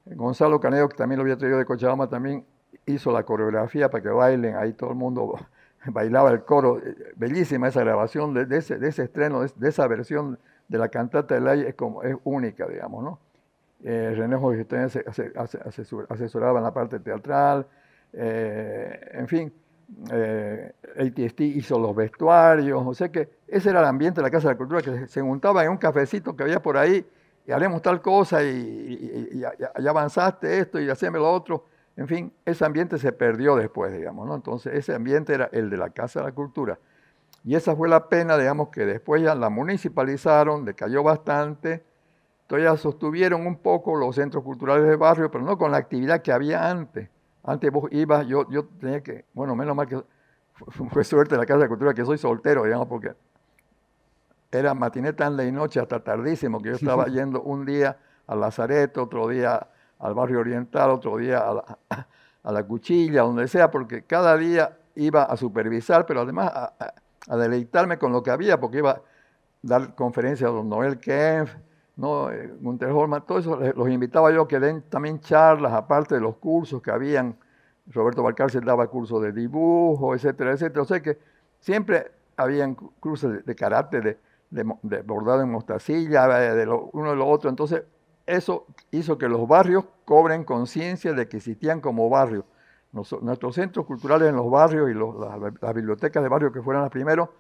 Gonzalo 0.05 0.61
Caneo, 0.61 0.89
que 0.89 0.97
también 0.97 1.19
lo 1.19 1.23
había 1.23 1.37
traído 1.37 1.59
de 1.59 1.65
Cochabamba, 1.65 2.09
también 2.09 2.45
hizo 2.87 3.13
la 3.13 3.23
coreografía 3.23 3.91
para 3.91 4.03
que 4.03 4.09
bailen, 4.09 4.57
ahí 4.57 4.73
todo 4.73 4.91
el 4.91 4.97
mundo 4.97 5.35
bailaba 5.87 6.31
el 6.31 6.45
coro. 6.45 6.81
Bellísima 7.17 7.69
esa 7.69 7.81
grabación 7.81 8.35
de, 8.35 8.57
ese, 8.57 9.03
estreno, 9.03 9.43
de, 9.43 9.69
esa 9.69 9.87
versión 9.87 10.39
de 10.69 10.79
la 10.79 10.89
cantata 10.89 11.35
del 11.35 11.49
aire, 11.49 11.69
es, 11.71 11.75
como, 11.75 12.03
es 12.03 12.17
única, 12.25 12.67
digamos, 12.67 13.05
¿no? 13.05 13.19
Eh, 13.85 14.15
René 14.17 14.37
Jorge 14.37 14.65
asesoraba 16.09 16.59
en 16.59 16.65
la 16.65 16.73
parte 16.73 17.01
teatral, 17.01 17.67
eh, 18.13 19.11
en 19.13 19.27
fin, 19.27 19.53
eh, 20.13 20.73
ATST 20.99 21.41
hizo 21.41 21.79
los 21.79 21.95
vestuarios, 21.95 22.81
o 22.85 22.95
sea 22.95 23.11
que 23.11 23.29
ese 23.49 23.71
era 23.71 23.81
el 23.81 23.87
ambiente 23.87 24.21
de 24.21 24.23
la 24.23 24.31
Casa 24.31 24.49
de 24.49 24.55
la 24.55 24.59
Cultura, 24.59 24.83
que 24.83 25.09
se 25.09 25.21
juntaba 25.21 25.65
en 25.65 25.71
un 25.71 25.77
cafecito 25.79 26.37
que 26.37 26.45
había 26.45 26.63
por 26.63 26.77
ahí, 26.77 27.05
y 27.47 27.53
haremos 27.53 27.83
tal 27.83 28.01
cosa 28.01 28.43
y, 28.43 29.41
ya, 29.41 29.53
avanzaste 29.89 30.59
esto 30.59 30.81
y 30.81 30.89
haceme 30.89 31.19
lo 31.19 31.31
otro. 31.31 31.65
En 31.97 32.09
fin, 32.09 32.33
ese 32.45 32.65
ambiente 32.65 32.99
se 32.99 33.13
perdió 33.13 33.57
después, 33.57 33.93
digamos, 33.93 34.27
¿no? 34.27 34.35
Entonces, 34.35 34.75
ese 34.75 34.95
ambiente 34.95 35.35
era 35.35 35.49
el 35.53 35.69
de 35.69 35.77
la 35.77 35.91
Casa 35.91 36.21
de 36.21 36.27
la 36.27 36.33
Cultura. 36.33 36.79
Y 37.45 37.55
esa 37.55 37.75
fue 37.75 37.89
la 37.89 38.09
pena, 38.09 38.39
digamos, 38.39 38.69
que 38.69 38.87
después 38.87 39.23
ya 39.23 39.35
la 39.35 39.51
municipalizaron, 39.51 40.65
decayó 40.65 41.03
bastante, 41.03 41.85
todavía 42.47 42.77
sostuvieron 42.77 43.47
un 43.47 43.57
poco 43.57 43.97
los 43.97 44.15
centros 44.15 44.45
culturales 44.45 44.87
de 44.87 44.97
barrio, 44.97 45.31
pero 45.31 45.45
no 45.45 45.59
con 45.59 45.73
la 45.73 45.79
actividad 45.79 46.23
que 46.23 46.33
había 46.33 46.71
antes. 46.71 47.11
Antes 47.43 47.73
vos 47.73 47.91
ibas, 47.91 48.27
yo, 48.27 48.49
yo 48.49 48.67
tenía 48.81 49.03
que, 49.03 49.25
bueno, 49.35 49.57
menos 49.57 49.75
mal 49.75 49.89
que 49.89 50.01
fue 50.91 51.03
suerte 51.03 51.37
la 51.37 51.45
Casa 51.45 51.59
de 51.59 51.65
la 51.65 51.69
Cultura 51.69 51.93
que 51.93 52.05
soy 52.05 52.17
soltero, 52.17 52.65
digamos, 52.65 52.87
porque 52.87 53.13
era 54.53 54.75
matiné 54.75 55.15
tarde 55.15 55.49
y 55.49 55.51
noche 55.51 55.81
hasta 55.81 56.01
tardísimo, 56.01 56.61
que 56.61 56.69
yo 56.69 56.75
estaba 56.77 57.07
yendo 57.07 57.41
un 57.43 57.65
día 57.65 57.97
al 58.27 58.41
Lazareto, 58.41 59.05
otro 59.05 59.27
día 59.27 59.67
al 59.99 60.15
barrio 60.15 60.41
oriental, 60.41 60.91
otro 60.91 61.17
día 61.17 61.43
a 62.43 62.53
la, 62.53 62.65
cuchilla, 62.65 63.23
donde 63.23 63.49
sea, 63.49 63.71
porque 63.71 64.03
cada 64.05 64.37
día 64.37 64.77
iba 64.95 65.23
a 65.23 65.37
supervisar, 65.39 66.05
pero 66.05 66.21
además 66.21 66.53
a, 66.55 67.37
deleitarme 67.37 67.99
con 67.99 68.13
lo 68.13 68.23
que 68.23 68.31
había, 68.31 68.61
porque 68.61 68.79
iba 68.79 68.91
a 68.91 69.03
dar 69.63 69.95
conferencias 69.95 70.51
a 70.51 70.53
don 70.53 70.69
Noel 70.69 70.99
Kempf, 70.99 71.55
¿no? 71.97 72.31
Eh, 72.31 72.53
Gunter 72.61 72.91
Holman, 72.91 73.25
todo 73.25 73.39
eso 73.39 73.57
los 73.57 73.89
invitaba 73.89 74.33
yo 74.33 74.47
que 74.47 74.59
den 74.59 74.83
también 74.83 75.21
charlas, 75.21 75.73
aparte 75.73 76.17
de 76.17 76.21
los 76.21 76.37
cursos 76.37 76.83
que 76.83 76.91
habían. 76.91 77.37
Roberto 77.87 78.23
Balcárcel 78.23 78.65
daba 78.65 78.87
cursos 78.87 79.23
de 79.23 79.33
dibujo, 79.33 80.15
etcétera, 80.15 80.53
etcétera. 80.53 80.83
O 80.83 80.85
sea 80.85 81.01
que 81.01 81.19
siempre 81.59 82.13
habían 82.37 82.75
cursos 82.75 83.33
de, 83.33 83.43
de 83.43 83.55
carácter, 83.55 84.03
de, 84.05 84.19
de, 84.53 85.03
bordado 85.03 85.43
en 85.43 85.51
mostacilla, 85.51 86.27
de 86.27 86.67
lo, 86.67 86.91
uno 86.93 87.11
de 87.11 87.17
lo 87.17 87.27
otro. 87.27 87.51
Entonces, 87.51 87.83
eso 88.27 88.67
hizo 88.91 89.19
que 89.19 89.29
los 89.29 89.49
barrios 89.49 89.85
cobren 90.05 90.45
conciencia 90.45 91.13
de 91.13 91.29
que 91.29 91.39
existían 91.39 91.81
como 91.81 92.09
barrios. 92.09 92.45
nuestros 92.93 93.55
centros 93.55 93.87
culturales 93.87 94.29
en 94.29 94.37
los 94.37 94.51
barrios 94.51 94.91
y 94.91 94.95
las, 94.95 95.75
bibliotecas 95.75 96.23
de 96.23 96.29
barrio 96.29 96.53
que 96.53 96.63
fueron 96.63 96.83
las 96.83 96.91
primeros 96.91 97.31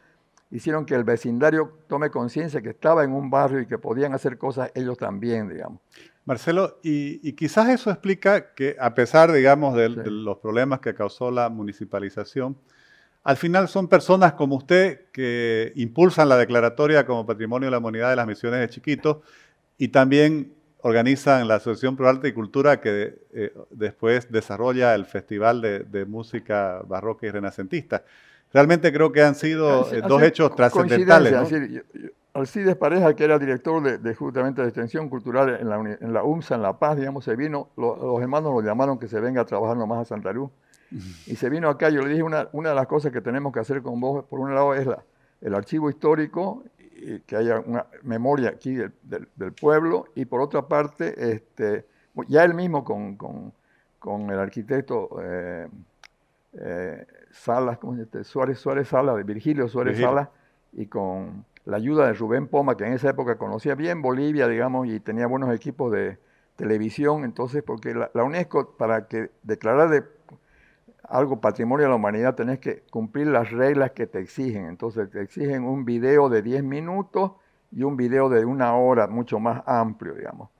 hicieron 0.50 0.84
que 0.84 0.94
el 0.94 1.04
vecindario 1.04 1.78
tome 1.88 2.10
conciencia 2.10 2.60
que 2.60 2.70
estaba 2.70 3.04
en 3.04 3.12
un 3.12 3.30
barrio 3.30 3.60
y 3.60 3.66
que 3.66 3.78
podían 3.78 4.12
hacer 4.12 4.36
cosas 4.36 4.70
ellos 4.74 4.98
también, 4.98 5.48
digamos. 5.48 5.80
Marcelo, 6.24 6.78
y, 6.82 7.32
quizás 7.32 7.70
eso 7.70 7.90
explica 7.90 8.52
que 8.54 8.76
a 8.78 8.94
pesar, 8.94 9.32
digamos, 9.32 9.74
de, 9.74 9.88
los 9.88 10.38
problemas 10.38 10.80
que 10.80 10.94
causó 10.94 11.30
la 11.30 11.48
municipalización, 11.48 12.56
al 13.24 13.36
final 13.36 13.68
son 13.68 13.88
personas 13.88 14.32
como 14.32 14.56
usted 14.56 15.10
que 15.12 15.72
impulsan 15.76 16.28
la 16.28 16.36
declaratoria 16.36 17.06
como 17.06 17.24
Patrimonio 17.24 17.66
de 17.66 17.70
la 17.70 17.78
Humanidad 17.78 18.10
de 18.10 18.16
las 18.16 18.26
Misiones 18.26 18.60
de 18.60 18.68
Chiquitos 18.68 19.18
y 19.78 19.88
también 19.88 20.52
organizan 20.82 21.46
la 21.46 21.56
Asociación 21.56 21.96
Pro 21.96 22.08
Arte 22.08 22.28
y 22.28 22.32
Cultura 22.32 22.80
que 22.80 23.14
eh, 23.32 23.54
después 23.70 24.30
desarrolla 24.30 24.94
el 24.94 25.04
Festival 25.04 25.60
de, 25.60 26.04
Música 26.04 26.82
Barroca 26.86 27.26
y 27.26 27.30
Renacentista. 27.30 28.02
Realmente 28.52 28.92
creo 28.92 29.12
que 29.12 29.22
han 29.22 29.36
sido 29.36 29.90
eh, 29.92 30.02
dos 30.06 30.20
hechos 30.22 30.54
trascendentales. 30.56 31.32
Alcides 32.34 32.76
Pareja, 32.76 33.14
que 33.14 33.24
era 33.24 33.38
director 33.38 34.00
de, 34.00 34.14
justamente 34.14 34.62
de 34.62 34.68
extensión 34.68 35.10
cultural 35.10 35.58
en 35.60 35.68
la, 35.68 35.76
en 35.76 36.12
la, 36.12 36.24
UMSA, 36.24 36.54
en 36.54 36.62
La 36.62 36.78
Paz, 36.78 36.96
digamos, 36.96 37.24
se 37.24 37.36
vino, 37.36 37.68
los 37.76 38.20
hermanos 38.22 38.54
lo 38.54 38.62
llamaron 38.62 38.98
que 38.98 39.06
se 39.06 39.20
venga 39.20 39.42
a 39.42 39.44
trabajar 39.44 39.76
nomás 39.76 40.00
a 40.00 40.04
Santa 40.06 40.32
Luz. 40.32 40.50
Y 41.26 41.36
se 41.36 41.48
vino 41.48 41.68
acá, 41.68 41.88
yo 41.90 42.02
le 42.02 42.10
dije, 42.10 42.22
una, 42.22 42.48
una 42.52 42.70
de 42.70 42.74
las 42.74 42.86
cosas 42.86 43.12
que 43.12 43.20
tenemos 43.20 43.52
que 43.52 43.60
hacer 43.60 43.82
con 43.82 44.00
vos, 44.00 44.24
por 44.24 44.40
un 44.40 44.54
lado, 44.54 44.74
es 44.74 44.86
la, 44.86 45.02
el 45.40 45.54
archivo 45.54 45.88
histórico, 45.90 46.64
y 46.94 47.20
que 47.20 47.36
haya 47.36 47.60
una 47.60 47.86
memoria 48.02 48.50
aquí 48.50 48.74
del, 48.74 48.92
del, 49.02 49.52
pueblo, 49.52 50.06
y 50.14 50.24
por 50.24 50.40
otra 50.40 50.68
parte, 50.68 51.32
este, 51.32 51.86
ya 52.28 52.44
él 52.44 52.54
mismo 52.54 52.84
con, 52.84 53.16
con, 53.16 53.52
con 53.98 54.30
el 54.30 54.38
arquitecto 54.38 55.08
eh, 55.22 55.68
eh, 56.54 57.06
Salas, 57.30 57.78
¿cómo 57.78 57.96
se 57.96 58.04
llama? 58.04 58.24
Suárez, 58.24 58.58
Suárez 58.58 58.88
Salas, 58.88 59.16
de 59.16 59.22
Virgilio 59.24 59.68
Suárez 59.68 59.98
Salas, 59.98 60.28
y 60.72 60.86
con 60.86 61.44
la 61.64 61.76
ayuda 61.76 62.06
de 62.06 62.12
Rubén 62.12 62.48
Poma, 62.48 62.76
que 62.76 62.84
en 62.84 62.92
esa 62.92 63.10
época 63.10 63.36
conocía 63.36 63.74
bien 63.74 64.02
Bolivia, 64.02 64.48
digamos, 64.48 64.86
y 64.88 65.00
tenía 65.00 65.26
buenos 65.26 65.54
equipos 65.54 65.92
de 65.92 66.18
televisión, 66.56 67.24
entonces, 67.24 67.62
porque 67.62 67.94
la, 67.94 68.24
UNESCO, 68.24 68.76
para 68.76 69.08
que 69.08 69.30
declarar 69.42 69.88
de 69.88 70.04
algo 71.08 71.40
patrimonio 71.40 71.84
de 71.84 71.90
la 71.90 71.96
humanidad, 71.96 72.34
tenés 72.34 72.58
que 72.58 72.82
cumplir 72.90 73.26
las 73.26 73.50
reglas 73.50 73.92
que 73.92 74.06
te 74.06 74.20
exigen. 74.20 74.66
Entonces, 74.66 75.10
te 75.10 75.20
exigen 75.20 75.64
un 75.64 75.84
video 75.84 76.28
de 76.28 76.42
10 76.42 76.62
minutos 76.64 77.32
y 77.70 77.82
un 77.82 77.96
video 77.96 78.28
de 78.28 78.44
una 78.44 78.74
hora, 78.76 79.06
mucho 79.06 79.38
más 79.40 79.62
amplio, 79.66 80.14
digamos. 80.14 80.50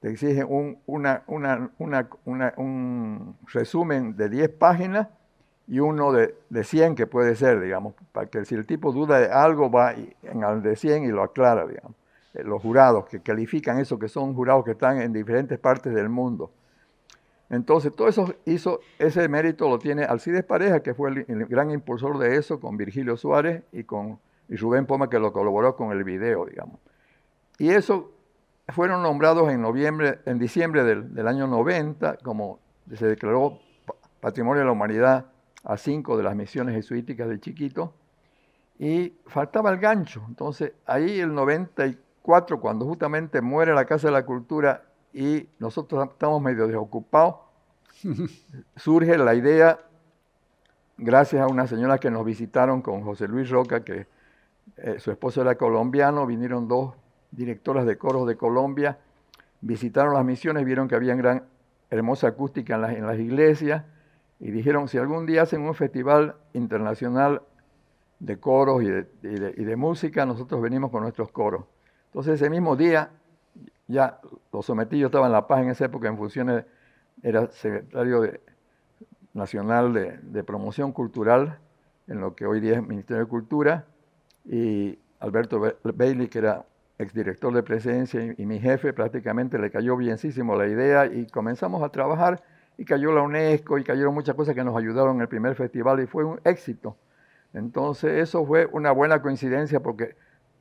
Te 0.00 0.10
exigen 0.10 0.46
un, 0.48 0.78
una, 0.86 1.24
una, 1.26 1.70
un 2.56 3.36
resumen 3.52 4.16
de 4.16 4.28
10 4.28 4.50
páginas 4.50 5.08
y 5.66 5.80
uno 5.80 6.12
de, 6.12 6.34
de 6.48 6.64
100 6.64 6.94
que 6.94 7.06
puede 7.06 7.34
ser, 7.34 7.60
digamos, 7.60 7.94
para 8.12 8.26
que 8.28 8.44
si 8.44 8.54
el 8.54 8.66
tipo 8.66 8.92
duda 8.92 9.18
de 9.18 9.30
algo 9.30 9.70
va 9.70 9.92
en 9.92 10.42
el 10.42 10.62
de 10.62 10.76
100 10.76 11.04
y 11.04 11.08
lo 11.08 11.22
aclara, 11.22 11.66
digamos. 11.66 11.94
Eh, 12.34 12.44
los 12.44 12.62
jurados 12.62 13.06
que 13.06 13.20
califican 13.20 13.78
eso, 13.78 13.98
que 13.98 14.08
son 14.08 14.34
jurados 14.34 14.64
que 14.64 14.72
están 14.72 15.00
en 15.00 15.12
diferentes 15.12 15.58
partes 15.58 15.94
del 15.94 16.08
mundo. 16.08 16.50
Entonces, 17.50 17.94
todo 17.94 18.08
eso 18.08 18.34
hizo, 18.44 18.80
ese 18.98 19.26
mérito 19.28 19.68
lo 19.68 19.78
tiene 19.78 20.04
Alcides 20.04 20.44
Pareja, 20.44 20.80
que 20.80 20.94
fue 20.94 21.10
el, 21.10 21.46
gran 21.46 21.70
impulsor 21.70 22.18
de 22.18 22.36
eso, 22.36 22.60
con 22.60 22.76
Virgilio 22.76 23.16
Suárez 23.16 23.62
y 23.72 23.84
con 23.84 24.18
y 24.50 24.56
Rubén 24.56 24.86
Poma, 24.86 25.10
que 25.10 25.18
lo 25.18 25.32
colaboró 25.32 25.76
con 25.76 25.92
el 25.92 26.04
video, 26.04 26.46
digamos. 26.46 26.80
Y 27.58 27.70
eso 27.70 28.12
fueron 28.68 29.02
nombrados 29.02 29.50
en 29.50 29.60
noviembre, 29.60 30.20
en 30.24 30.38
diciembre 30.38 30.84
del, 30.84 31.14
del 31.14 31.28
año 31.28 31.46
90, 31.46 32.18
como 32.18 32.58
se 32.94 33.06
declaró 33.06 33.58
Patrimonio 34.20 34.60
de 34.60 34.66
la 34.66 34.72
Humanidad 34.72 35.26
a 35.64 35.76
cinco 35.76 36.16
de 36.16 36.22
las 36.22 36.34
misiones 36.34 36.74
jesuíticas 36.74 37.28
de 37.28 37.40
chiquito, 37.40 37.92
y 38.78 39.14
faltaba 39.26 39.70
el 39.70 39.78
gancho. 39.78 40.22
Entonces, 40.28 40.72
ahí 40.86 41.20
el 41.20 41.34
94, 41.34 42.60
cuando 42.60 42.86
justamente 42.86 43.40
muere 43.40 43.74
la 43.74 43.84
Casa 43.84 44.08
de 44.08 44.12
la 44.12 44.24
Cultura 44.24 44.87
y 45.12 45.48
nosotros 45.58 46.08
estamos 46.10 46.40
medio 46.42 46.66
desocupados, 46.66 47.36
surge 48.76 49.18
la 49.18 49.34
idea, 49.34 49.78
gracias 50.96 51.42
a 51.42 51.46
una 51.46 51.66
señora 51.66 51.98
que 51.98 52.10
nos 52.10 52.24
visitaron 52.24 52.82
con 52.82 53.02
José 53.02 53.28
Luis 53.28 53.50
Roca, 53.50 53.84
que 53.84 54.06
eh, 54.76 54.98
su 54.98 55.10
esposo 55.10 55.42
era 55.42 55.56
colombiano, 55.56 56.26
vinieron 56.26 56.68
dos 56.68 56.94
directoras 57.30 57.86
de 57.86 57.98
coros 57.98 58.26
de 58.26 58.36
Colombia, 58.36 58.98
visitaron 59.60 60.14
las 60.14 60.24
misiones, 60.24 60.64
vieron 60.64 60.88
que 60.88 60.94
había 60.94 61.14
gran, 61.14 61.44
hermosa 61.90 62.28
acústica 62.28 62.76
en 62.76 62.84
en 62.84 63.06
las 63.06 63.18
iglesias, 63.18 63.84
y 64.40 64.50
dijeron, 64.50 64.88
si 64.88 64.98
algún 64.98 65.26
día 65.26 65.42
hacen 65.42 65.62
un 65.62 65.74
festival 65.74 66.36
internacional 66.52 67.42
de 68.20 68.38
coros 68.38 68.82
y 68.82 68.86
de, 68.86 69.76
música, 69.76 70.26
nosotros 70.26 70.60
venimos 70.60 70.90
con 70.90 71.02
nuestros 71.02 71.30
coros. 71.30 71.64
Entonces 72.06 72.34
ese 72.34 72.50
mismo 72.50 72.76
día, 72.76 73.10
ya 73.86 74.20
lo 74.52 74.62
sometí, 74.62 74.98
yo 74.98 75.06
estaba 75.06 75.26
en 75.26 75.32
La 75.32 75.46
Paz 75.46 75.62
en 75.62 75.70
esa 75.70 75.86
época 75.86 76.08
en 76.08 76.16
funciones, 76.16 76.64
era 77.22 77.50
secretario 77.50 78.22
nacional 79.34 79.92
de, 79.92 80.44
promoción 80.44 80.92
cultural, 80.92 81.58
en 82.06 82.20
lo 82.20 82.34
que 82.34 82.46
hoy 82.46 82.60
día 82.60 82.76
es 82.76 82.82
Ministerio 82.82 83.24
de 83.24 83.28
Cultura, 83.28 83.84
y 84.44 84.98
Alberto 85.20 85.60
Bailey, 85.82 86.28
que 86.28 86.38
era 86.38 86.64
exdirector 86.98 87.52
de 87.54 87.62
presencia 87.62 88.24
y, 88.24 88.34
y 88.38 88.46
mi 88.46 88.58
jefe, 88.58 88.92
prácticamente 88.92 89.58
le 89.58 89.70
cayó 89.70 89.96
bienísimo 89.96 90.56
la 90.56 90.66
idea 90.66 91.06
y 91.06 91.26
comenzamos 91.26 91.82
a 91.82 91.90
trabajar 91.90 92.42
y 92.76 92.84
cayó 92.84 93.12
la 93.12 93.22
UNESCO 93.22 93.78
y 93.78 93.84
cayeron 93.84 94.14
muchas 94.14 94.34
cosas 94.34 94.54
que 94.54 94.64
nos 94.64 94.76
ayudaron 94.76 95.16
en 95.16 95.22
el 95.22 95.28
primer 95.28 95.54
festival 95.54 96.00
y 96.00 96.06
fue 96.06 96.24
un 96.24 96.40
éxito. 96.44 96.96
Entonces 97.52 98.22
eso 98.22 98.44
fue 98.46 98.66
una 98.66 98.92
buena 98.92 99.20
coincidencia 99.22 99.80
porque 99.80 100.16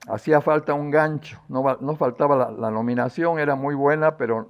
hacía 0.07 0.41
falta 0.41 0.73
un 0.73 0.91
gancho, 0.91 1.41
no, 1.49 1.95
faltaba 1.95 2.51
la, 2.51 2.71
nominación, 2.71 3.39
era 3.39 3.55
muy 3.55 3.75
buena, 3.75 4.17
pero 4.17 4.49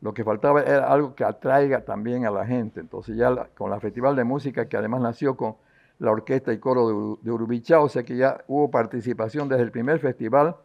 lo 0.00 0.14
que 0.14 0.24
faltaba 0.24 0.62
era 0.62 0.90
algo 0.90 1.14
que 1.14 1.24
atraiga 1.24 1.84
también 1.84 2.26
a 2.26 2.30
la 2.30 2.46
gente. 2.46 2.80
Entonces 2.80 3.16
ya 3.16 3.48
con 3.56 3.70
la 3.70 3.80
Festival 3.80 4.16
de 4.16 4.24
Música, 4.24 4.68
que 4.68 4.76
además 4.76 5.00
nació 5.00 5.36
con 5.36 5.56
la 5.98 6.10
orquesta 6.10 6.52
y 6.52 6.58
coro 6.58 7.18
de, 7.22 7.30
de 7.30 7.74
o 7.76 7.88
sea 7.88 8.02
que 8.02 8.16
ya 8.16 8.42
hubo 8.48 8.70
participación 8.70 9.48
desde 9.48 9.62
el 9.62 9.70
primer 9.70 10.00
festival 10.00 10.56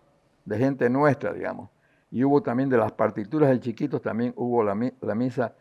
de 0.46 0.58
gente 0.58 0.90
nuestra, 0.90 1.34
digamos. 1.34 1.70
Y 2.12 2.24
hubo 2.24 2.42
también 2.42 2.70
de 2.70 2.78
las 2.78 2.94
partituras 2.94 3.50
de 3.50 3.60
chiquitos, 3.60 4.02
también 4.02 4.34
hubo 4.38 4.64
la, 4.64 4.78
la 5.02 5.16
misa 5.16 5.54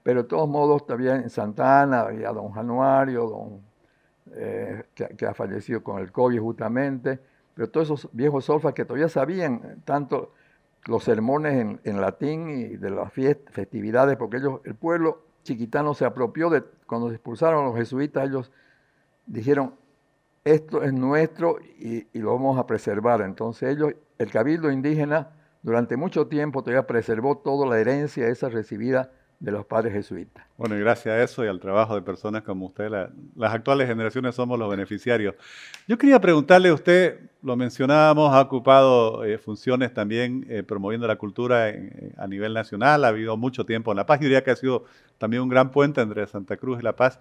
pero 0.03 0.23
de 0.23 0.29
todos 0.29 0.49
modos 0.49 0.87
todavía 0.87 1.17
en 1.17 1.29
Santana 1.29 2.01
había 2.01 2.31
don 2.33 2.53
Januario, 2.53 3.29
don, 3.29 3.61
eh, 4.35 4.85
que, 4.95 5.27
ha 5.27 5.35
fallecido 5.35 5.83
con 5.83 5.99
el 5.99 6.11
COVID 6.11 6.41
justamente, 6.41 7.19
pero 7.55 7.69
todos 7.69 7.89
esos 7.89 8.09
viejos 8.13 8.47
solfas 8.47 8.73
que 8.73 8.85
todavía 8.85 9.09
sabían 9.09 9.83
tanto 9.85 10.33
los 10.87 11.05
sermones 11.05 11.79
en, 11.85 12.01
latín 12.01 12.49
y 12.49 12.77
de 12.77 12.91
las 12.91 13.13
festividades, 13.13 14.17
porque 14.17 14.39
ellos, 14.39 14.61
el 14.65 14.75
pueblo 14.75 15.30
chiquitano 15.43 15.95
se 15.95 16.05
apropió 16.05 16.51
de, 16.51 16.63
cuando 16.87 17.09
se 17.09 17.17
expulsaron 17.17 17.65
los 17.65 17.77
jesuitas, 17.77 18.29
ellos 18.29 18.51
dijeron, 19.27 19.75
esto 20.45 20.83
es 20.83 20.93
nuestro 20.93 21.59
y, 21.79 22.07
y, 22.13 22.19
lo 22.19 22.33
vamos 22.33 22.59
a 22.59 22.67
preservar. 22.67 23.21
Entonces 23.23 23.77
ellos, 23.77 23.95
el 24.19 24.31
cabildo 24.31 24.71
indígena, 24.71 25.31
durante 25.63 25.97
mucho 25.97 26.27
tiempo 26.27 26.63
todavía 26.63 26.87
preservó 26.87 27.39
toda 27.39 27.67
la 27.67 27.79
herencia 27.79 28.29
esa 28.29 28.49
recibida 28.49 29.13
de 29.41 29.51
los 29.51 29.65
padres 29.65 29.95
jesuitas. 29.95 30.45
Bueno, 30.59 30.77
y 30.77 30.81
gracias 30.81 31.15
a 31.15 31.23
eso 31.23 31.43
y 31.43 31.49
al 31.49 31.59
trabajo 31.61 31.95
de 31.95 32.03
personas 32.03 32.43
como 32.43 32.67
usted, 32.67 32.91
las 33.35 33.55
actuales 33.55 33.89
generaciones 33.89 34.35
somos 34.35 34.59
los 34.59 34.71
beneficiarios. 34.71 35.35
Yo 35.89 35.97
quería 35.97 36.21
preguntarle 36.21 36.69
a 36.69 36.75
usted, 36.75 37.19
lo 37.43 37.57
mencionábamos, 37.57 38.35
ha 38.35 38.43
ocupado 38.43 39.25
eh, 39.25 39.39
funciones 39.39 39.95
también 39.95 40.47
eh, 40.51 40.63
promoviendo 40.63 41.07
la 41.07 41.17
cultura 41.17 41.73
a 42.19 42.27
nivel 42.27 42.53
nacional, 42.53 43.03
ha 43.05 43.09
habido 43.09 43.39
mucho 43.39 43.65
tiempo 43.65 43.91
en 43.93 43.97
La 43.97 44.05
Paz, 44.05 44.21
yo 44.21 44.25
diría 44.25 44.45
que 44.45 44.51
ha 44.51 44.57
sido 44.57 44.85
también 45.17 45.43
un 45.43 45.49
gran 45.49 45.71
puente 45.71 46.03
entre 46.03 46.27
Santa 46.27 46.59
Cruz 46.59 46.81
y 46.81 46.83
La 46.83 46.95
Paz. 46.95 47.19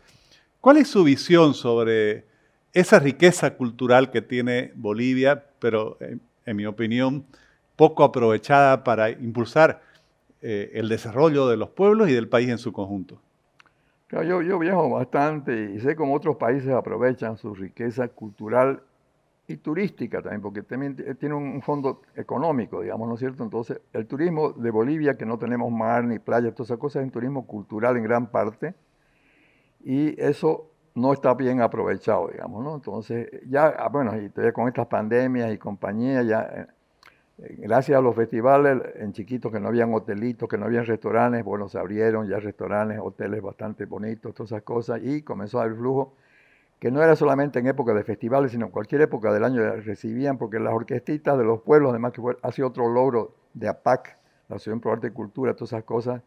¿Cuál 0.59 0.75
es 0.75 0.89
su 0.89 1.05
visión 1.05 1.53
sobre 1.53 2.25
esa 2.73 2.99
riqueza 2.99 3.55
cultural 3.55 4.11
que 4.11 4.21
tiene 4.21 4.73
Bolivia, 4.75 5.45
pero 5.59 5.97
en 6.45 6.55
mi 6.57 6.65
opinión 6.65 7.25
poco 7.77 8.03
aprovechada 8.03 8.83
para 8.83 9.09
impulsar 9.09 9.81
eh, 10.41 10.71
el 10.73 10.89
desarrollo 10.89 11.47
de 11.47 11.57
los 11.57 11.69
pueblos 11.69 12.09
y 12.09 12.13
del 12.13 12.29
país 12.29 12.49
en 12.49 12.57
su 12.57 12.71
conjunto. 12.71 13.21
yo, 14.11 14.41
yo 14.41 14.59
viajo 14.59 14.89
bastante 14.89 15.71
y 15.75 15.79
sé 15.79 15.95
cómo 15.95 16.13
otros 16.13 16.37
países 16.37 16.69
aprovechan 16.69 17.37
su 17.37 17.53
riqueza 17.53 18.07
cultural 18.07 18.81
y 19.47 19.57
turística 19.57 20.21
también, 20.21 20.41
porque 20.41 20.61
también 20.61 20.95
tiene 21.19 21.33
un 21.33 21.61
fondo 21.63 22.03
económico, 22.15 22.81
digamos, 22.81 23.07
¿no 23.07 23.15
es 23.15 23.19
cierto? 23.19 23.43
Entonces, 23.43 23.81
el 23.93 24.05
turismo 24.05 24.51
de 24.51 24.69
Bolivia, 24.69 25.17
que 25.17 25.25
no 25.25 25.39
tenemos 25.39 25.71
mar 25.71 26.03
ni 26.03 26.19
playa, 26.19 26.51
todas 26.51 26.67
esas 26.67 26.77
cosas, 26.77 27.01
es 27.01 27.05
un 27.07 27.11
turismo 27.11 27.47
cultural 27.47 27.97
en 27.97 28.03
gran 28.03 28.27
parte, 28.27 28.75
y 29.83 30.21
eso 30.21 30.69
no 30.93 31.13
está 31.13 31.33
bien 31.33 31.61
aprovechado, 31.61 32.27
digamos, 32.27 32.63
¿no? 32.63 32.75
Entonces, 32.75 33.27
ya, 33.47 33.67
ah, 33.67 33.89
bueno, 33.89 34.15
y 34.21 34.29
todavía 34.29 34.53
con 34.53 34.67
estas 34.67 34.85
pandemias 34.87 35.51
y 35.51 35.57
compañía, 35.57 36.21
ya 36.21 36.41
eh, 36.41 36.67
Gracias 37.41 37.97
a 37.97 38.01
los 38.01 38.17
festivales, 38.17 38.81
en 38.95 39.13
chiquitos 39.13 39.49
que 39.49 39.61
no 39.61 39.69
habían 39.69 39.93
hotelitos, 39.93 40.49
que 40.49 40.57
no 40.57 40.65
habían 40.65 40.85
restaurantes, 40.85 41.41
bueno, 41.45 41.69
se 41.69 41.79
abrieron 41.79 42.27
ya 42.27 42.37
restaurantes, 42.37 42.99
hoteles 43.01 43.41
bastante 43.41 43.85
bonitos, 43.85 44.33
todas 44.33 44.51
esas 44.51 44.63
cosas, 44.63 44.99
y 45.01 45.21
comenzó 45.21 45.59
a 45.59 45.63
haber 45.63 45.77
flujo, 45.77 46.15
que 46.79 46.91
no 46.91 47.01
era 47.01 47.15
solamente 47.15 47.59
en 47.59 47.67
época 47.67 47.93
de 47.93 48.03
festivales, 48.03 48.51
sino 48.51 48.65
en 48.65 48.71
cualquier 48.73 49.01
época 49.01 49.31
del 49.31 49.45
año 49.45 49.63
recibían, 49.77 50.37
porque 50.37 50.59
las 50.59 50.73
orquestitas 50.73 51.37
de 51.37 51.45
los 51.45 51.61
pueblos, 51.61 51.91
además 51.91 52.11
que 52.11 52.21
fue, 52.21 52.35
otro 52.61 52.89
logro 52.89 53.35
de 53.53 53.69
APAC, 53.69 54.17
la 54.49 54.57
Asociación 54.57 54.81
Pro 54.81 54.91
Arte 54.91 55.07
y 55.07 55.11
Cultura, 55.11 55.53
todas 55.53 55.71
esas 55.71 55.85
cosas, 55.85 56.21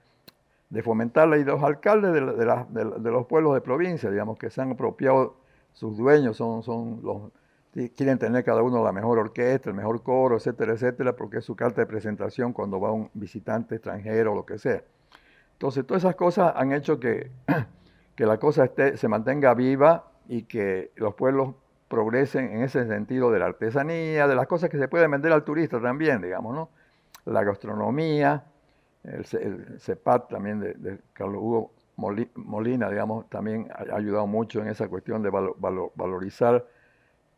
de 0.70 0.82
fomentarla, 0.82 1.36
y 1.36 1.44
los 1.44 1.62
alcaldes 1.62 2.14
de, 2.14 3.10
los 3.10 3.26
pueblos 3.26 3.52
de 3.52 3.60
provincia, 3.60 4.10
digamos, 4.10 4.38
que 4.38 4.48
se 4.48 4.62
han 4.62 4.72
apropiado, 4.72 5.36
sus 5.74 5.98
dueños 5.98 6.38
son, 6.38 6.62
son 6.62 7.00
los 7.02 7.32
quieren 7.72 8.18
tener 8.18 8.44
cada 8.44 8.62
uno 8.62 8.84
la 8.84 8.92
mejor 8.92 9.18
orquesta, 9.18 9.70
el 9.70 9.76
mejor 9.76 10.02
coro, 10.02 10.36
etcétera, 10.36 10.74
etcétera, 10.74 11.14
porque 11.14 11.38
es 11.38 11.44
su 11.44 11.56
carta 11.56 11.80
de 11.80 11.86
presentación 11.86 12.52
cuando 12.52 12.80
va 12.80 12.92
un 12.92 13.10
visitante 13.14 13.76
extranjero 13.76 14.32
o 14.32 14.34
lo 14.34 14.44
que 14.44 14.58
sea. 14.58 14.82
Entonces, 15.54 15.86
todas 15.86 16.02
esas 16.02 16.16
cosas 16.16 16.52
han 16.56 16.72
hecho 16.72 17.00
que, 17.00 17.30
que 18.16 18.26
la 18.26 18.38
cosa 18.38 18.70
se 18.94 19.08
mantenga 19.08 19.54
viva 19.54 20.10
y 20.28 20.42
que 20.42 20.90
los 20.96 21.14
pueblos 21.14 21.54
progresen 21.88 22.52
en 22.52 22.62
ese 22.62 22.86
sentido 22.86 23.30
de 23.30 23.38
la 23.38 23.46
artesanía, 23.46 24.26
de 24.26 24.34
las 24.34 24.46
cosas 24.46 24.70
que 24.70 24.78
se 24.78 24.88
pueden 24.88 25.10
vender 25.10 25.32
al 25.32 25.44
turista 25.44 25.80
también, 25.80 26.20
digamos, 26.20 26.54
¿no? 26.54 26.70
La 27.24 27.44
gastronomía, 27.44 28.44
el, 29.04 29.24
CEPAT 29.78 30.28
también 30.28 30.60
de, 30.60 30.98
Carlos 31.12 31.42
Hugo 31.42 31.72
Molina, 31.96 32.88
digamos, 32.88 33.28
también 33.28 33.68
ha 33.70 33.96
ayudado 33.96 34.26
mucho 34.26 34.60
en 34.60 34.68
esa 34.68 34.88
cuestión 34.88 35.22
de 35.22 35.30
valorizar 35.30 36.66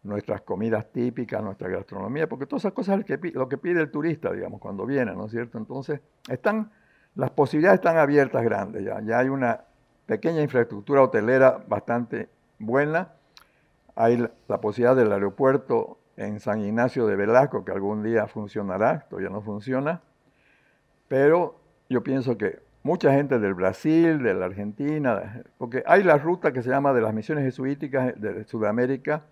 nuestras 0.05 0.43
comidas 0.43 0.93
típicas, 0.93 1.43
nuestra 1.43 1.69
gastronomía, 1.69 2.29
porque 2.29 2.47
todas 2.47 2.63
esas 2.63 2.75
cosas 2.75 3.01
es 3.09 3.35
lo 3.35 3.49
que 3.49 3.59
pide 3.59 3.81
el 3.81 3.91
turista, 3.91 4.31
digamos, 4.33 4.61
cuando 4.61 4.87
viene, 4.87 5.15
¿no 5.15 5.25
es 5.25 5.33
cierto? 5.33 5.59
Entonces, 5.59 6.01
están, 6.29 6.71
las 7.15 7.31
posibilidades 7.31 7.79
están 7.79 7.97
abiertas 7.97 8.45
grandes 8.45 8.85
ya, 8.85 9.01
ya 9.01 9.19
hay 9.19 9.29
una 9.29 9.65
pequeña 10.07 10.43
infraestructura 10.43 11.03
hotelera 11.03 11.65
bastante 11.67 12.29
buena, 12.59 13.13
hay 13.97 14.29
la, 14.49 14.61
posibilidad 14.61 14.95
del 14.95 15.11
aeropuerto 15.11 15.99
en 16.17 16.39
San 16.39 16.61
Ignacio 16.61 17.07
de 17.07 17.17
Velasco, 17.17 17.65
que 17.65 17.73
algún 17.73 18.03
día 18.03 18.27
funcionará, 18.27 19.07
todavía 19.09 19.31
no 19.31 19.41
funciona, 19.41 20.03
pero 21.09 21.59
yo 21.89 22.03
pienso 22.03 22.37
que 22.37 22.61
mucha 22.83 23.15
gente 23.15 23.39
del 23.39 23.55
Brasil, 23.55 24.23
de 24.23 24.35
la 24.35 24.45
Argentina, 24.45 25.43
porque 25.57 25.83
hay 25.87 26.03
la 26.03 26.19
ruta 26.19 26.53
que 26.53 26.63
se 26.63 26.69
llama 26.69 26.93
de 26.93 27.01
las 27.01 27.15
misiones 27.15 27.45
jesuíticas 27.45 28.21
de 28.21 28.45
Sudamérica, 28.45 29.25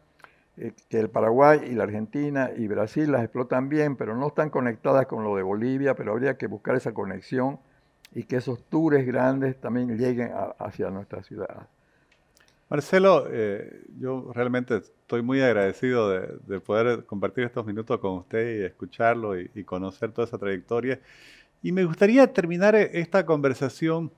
eh, 0.59 0.73
que 0.91 1.01
el 1.01 1.09
Paraguay 1.09 1.61
y 1.65 1.75
la 1.75 1.85
Argentina 1.85 2.51
y 2.55 2.67
Brasil 2.69 3.11
las 3.11 3.23
explotan 3.23 3.69
bien, 3.69 3.97
pero 3.97 4.17
no 4.17 4.29
están 4.29 4.51
conectadas 4.51 5.07
con 5.07 5.25
lo 5.25 5.37
de 5.37 5.43
Bolivia, 5.43 5.95
pero 5.95 6.13
habría 6.13 6.37
que 6.37 6.47
buscar 6.47 6.77
esa 6.77 6.93
conexión 6.93 7.59
y 8.15 8.25
que 8.25 8.37
esos 8.37 8.63
tours 8.65 9.07
grandes 9.07 9.59
también 9.61 9.97
lleguen 9.97 10.31
hacia 10.59 10.91
nuestra 10.91 11.23
ciudad. 11.23 11.69
Marcelo, 12.69 13.27
eh, 13.31 13.85
yo 13.99 14.31
realmente 14.35 14.77
estoy 14.77 15.23
muy 15.23 15.41
agradecido 15.41 16.11
de, 16.11 16.61
poder 16.61 17.05
compartir 17.05 17.45
estos 17.45 17.65
minutos 17.67 17.99
con 18.01 18.13
usted 18.19 18.61
y 18.61 18.65
escucharlo 18.65 19.39
y, 19.39 19.51
y 19.55 19.65
conocer 19.65 20.13
toda 20.13 20.27
esa 20.27 20.39
trayectoria. 20.39 21.01
Y 21.63 21.73
me 21.73 21.85
gustaría 21.85 22.31
terminar 22.33 22.75
esta 22.75 23.25
conversación 23.25 24.11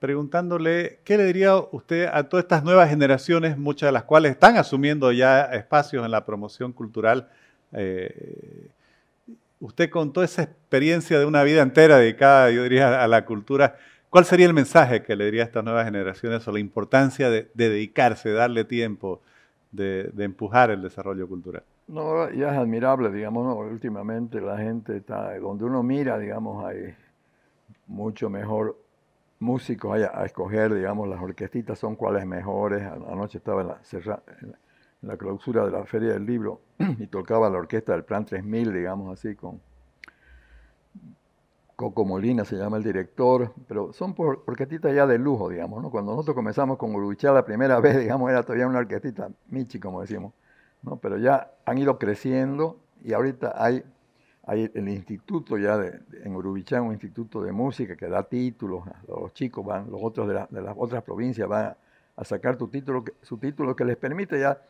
preguntándole 0.00 0.98
qué 1.04 1.18
le 1.18 1.26
diría 1.26 1.54
usted 1.56 2.08
a 2.12 2.24
todas 2.24 2.44
estas 2.44 2.64
nuevas 2.64 2.88
generaciones, 2.88 3.58
muchas 3.58 3.88
de 3.88 3.92
las 3.92 4.04
cuales 4.04 4.32
están 4.32 4.56
asumiendo 4.56 5.12
ya 5.12 5.42
espacios 5.44 6.04
en 6.04 6.10
la 6.10 6.24
promoción 6.24 6.72
cultural. 6.72 7.28
Eh, 7.72 8.70
usted 9.60 9.90
con 9.90 10.12
toda 10.12 10.24
esa 10.24 10.42
experiencia 10.42 11.18
de 11.18 11.26
una 11.26 11.42
vida 11.42 11.60
entera 11.60 11.98
dedicada, 11.98 12.50
yo 12.50 12.62
diría, 12.62 13.04
a 13.04 13.06
la 13.08 13.26
cultura, 13.26 13.76
¿cuál 14.08 14.24
sería 14.24 14.46
el 14.46 14.54
mensaje 14.54 15.02
que 15.02 15.14
le 15.14 15.26
diría 15.26 15.42
a 15.42 15.46
estas 15.46 15.64
nuevas 15.64 15.84
generaciones 15.84 16.42
sobre 16.42 16.54
la 16.54 16.60
importancia 16.60 17.28
de, 17.28 17.50
dedicarse, 17.52 18.30
de 18.30 18.36
darle 18.36 18.64
tiempo, 18.64 19.20
de, 19.70 20.10
empujar 20.18 20.70
el 20.70 20.80
desarrollo 20.80 21.28
cultural? 21.28 21.62
No, 21.88 22.30
ya 22.30 22.52
es 22.52 22.58
admirable, 22.58 23.10
digamos, 23.10 23.70
últimamente 23.70 24.40
la 24.40 24.56
gente 24.56 24.96
está, 24.96 25.36
donde 25.38 25.64
uno 25.64 25.82
mira, 25.82 26.18
digamos, 26.18 26.64
hay 26.64 26.94
mucho 27.86 28.30
mejor 28.30 28.76
músicos 29.40 30.00
a, 30.00 30.20
a, 30.20 30.24
escoger, 30.24 30.72
digamos, 30.72 31.08
las 31.08 31.20
orquestitas 31.20 31.78
son 31.78 31.96
cuáles 31.96 32.26
mejores. 32.26 32.82
Anoche 32.82 33.38
estaba 33.38 33.62
en 33.62 33.68
la, 33.68 34.22
en 34.42 35.08
la, 35.08 35.16
clausura 35.16 35.64
de 35.64 35.72
la 35.72 35.84
Feria 35.84 36.12
del 36.12 36.26
Libro 36.26 36.60
y 36.78 37.06
tocaba 37.08 37.50
la 37.50 37.58
orquesta 37.58 37.92
del 37.92 38.04
Plan 38.04 38.24
3000, 38.24 38.72
digamos 38.72 39.18
así, 39.18 39.34
con 39.34 39.60
Coco 41.80 42.04
Molina 42.04 42.44
se 42.44 42.56
llama 42.56 42.76
el 42.76 42.82
director, 42.82 43.54
pero 43.66 43.94
son 43.94 44.14
por 44.14 44.44
orquestitas 44.46 44.94
ya 44.94 45.06
de 45.06 45.18
lujo, 45.18 45.48
digamos, 45.48 45.82
¿no? 45.82 45.90
Cuando 45.90 46.12
nosotros 46.12 46.34
comenzamos 46.34 46.76
con 46.76 46.94
Uruguay 46.94 47.16
la 47.22 47.42
primera 47.42 47.80
vez, 47.80 47.98
digamos, 48.00 48.30
era 48.30 48.42
todavía 48.42 48.66
una 48.66 48.80
orquestita 48.80 49.30
Michi, 49.48 49.80
como 49.80 50.02
decimos, 50.02 50.34
¿no? 50.82 50.96
Pero 50.96 51.16
ya 51.16 51.50
han 51.64 51.78
ido 51.78 51.98
creciendo 51.98 52.78
y 53.02 53.14
ahorita 53.14 53.54
hay 53.56 53.82
hay 54.50 54.68
el 54.74 54.88
instituto 54.88 55.56
ya 55.58 55.78
de, 55.78 56.00
en 56.24 56.34
Urubichán, 56.34 56.82
un 56.82 56.92
instituto 56.92 57.40
de 57.40 57.52
música 57.52 57.94
que 57.94 58.08
da 58.08 58.24
títulos, 58.24 58.82
los 59.06 59.32
chicos 59.32 59.64
van, 59.64 59.88
los 59.88 60.00
otros 60.02 60.26
de, 60.26 60.60
las 60.60 60.74
otras 60.76 61.04
provincias 61.04 61.48
van 61.48 61.76
a, 62.16 62.24
sacar 62.24 62.56
tu 62.56 62.66
título, 62.66 63.04
su 63.22 63.38
título 63.38 63.76
que 63.76 63.84
les 63.84 63.96
permite 63.96 64.40
ya 64.40 64.60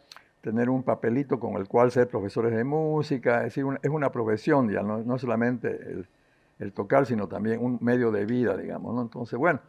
tener 0.43 0.69
un 0.69 0.83
papelito 0.83 1.41
con 1.41 1.55
el 1.55 1.67
cual 1.67 1.91
ser 1.91 2.09
profesores 2.09 2.55
de 2.55 2.63
música, 2.63 3.39
es 3.39 3.55
decir, 3.55 3.65
es 3.81 3.91
una 3.91 4.13
profesión 4.13 4.71
ya, 4.71 4.83
no, 4.83 5.19
solamente 5.19 6.05
el, 6.59 6.73
tocar, 6.75 7.07
sino 7.07 7.27
también 7.27 7.65
un 7.65 7.79
medio 7.81 8.13
de 8.13 8.27
vida, 8.27 8.59
digamos, 8.59 8.95
¿no? 8.95 9.01
Entonces, 9.01 9.39
bueno, 9.39 9.61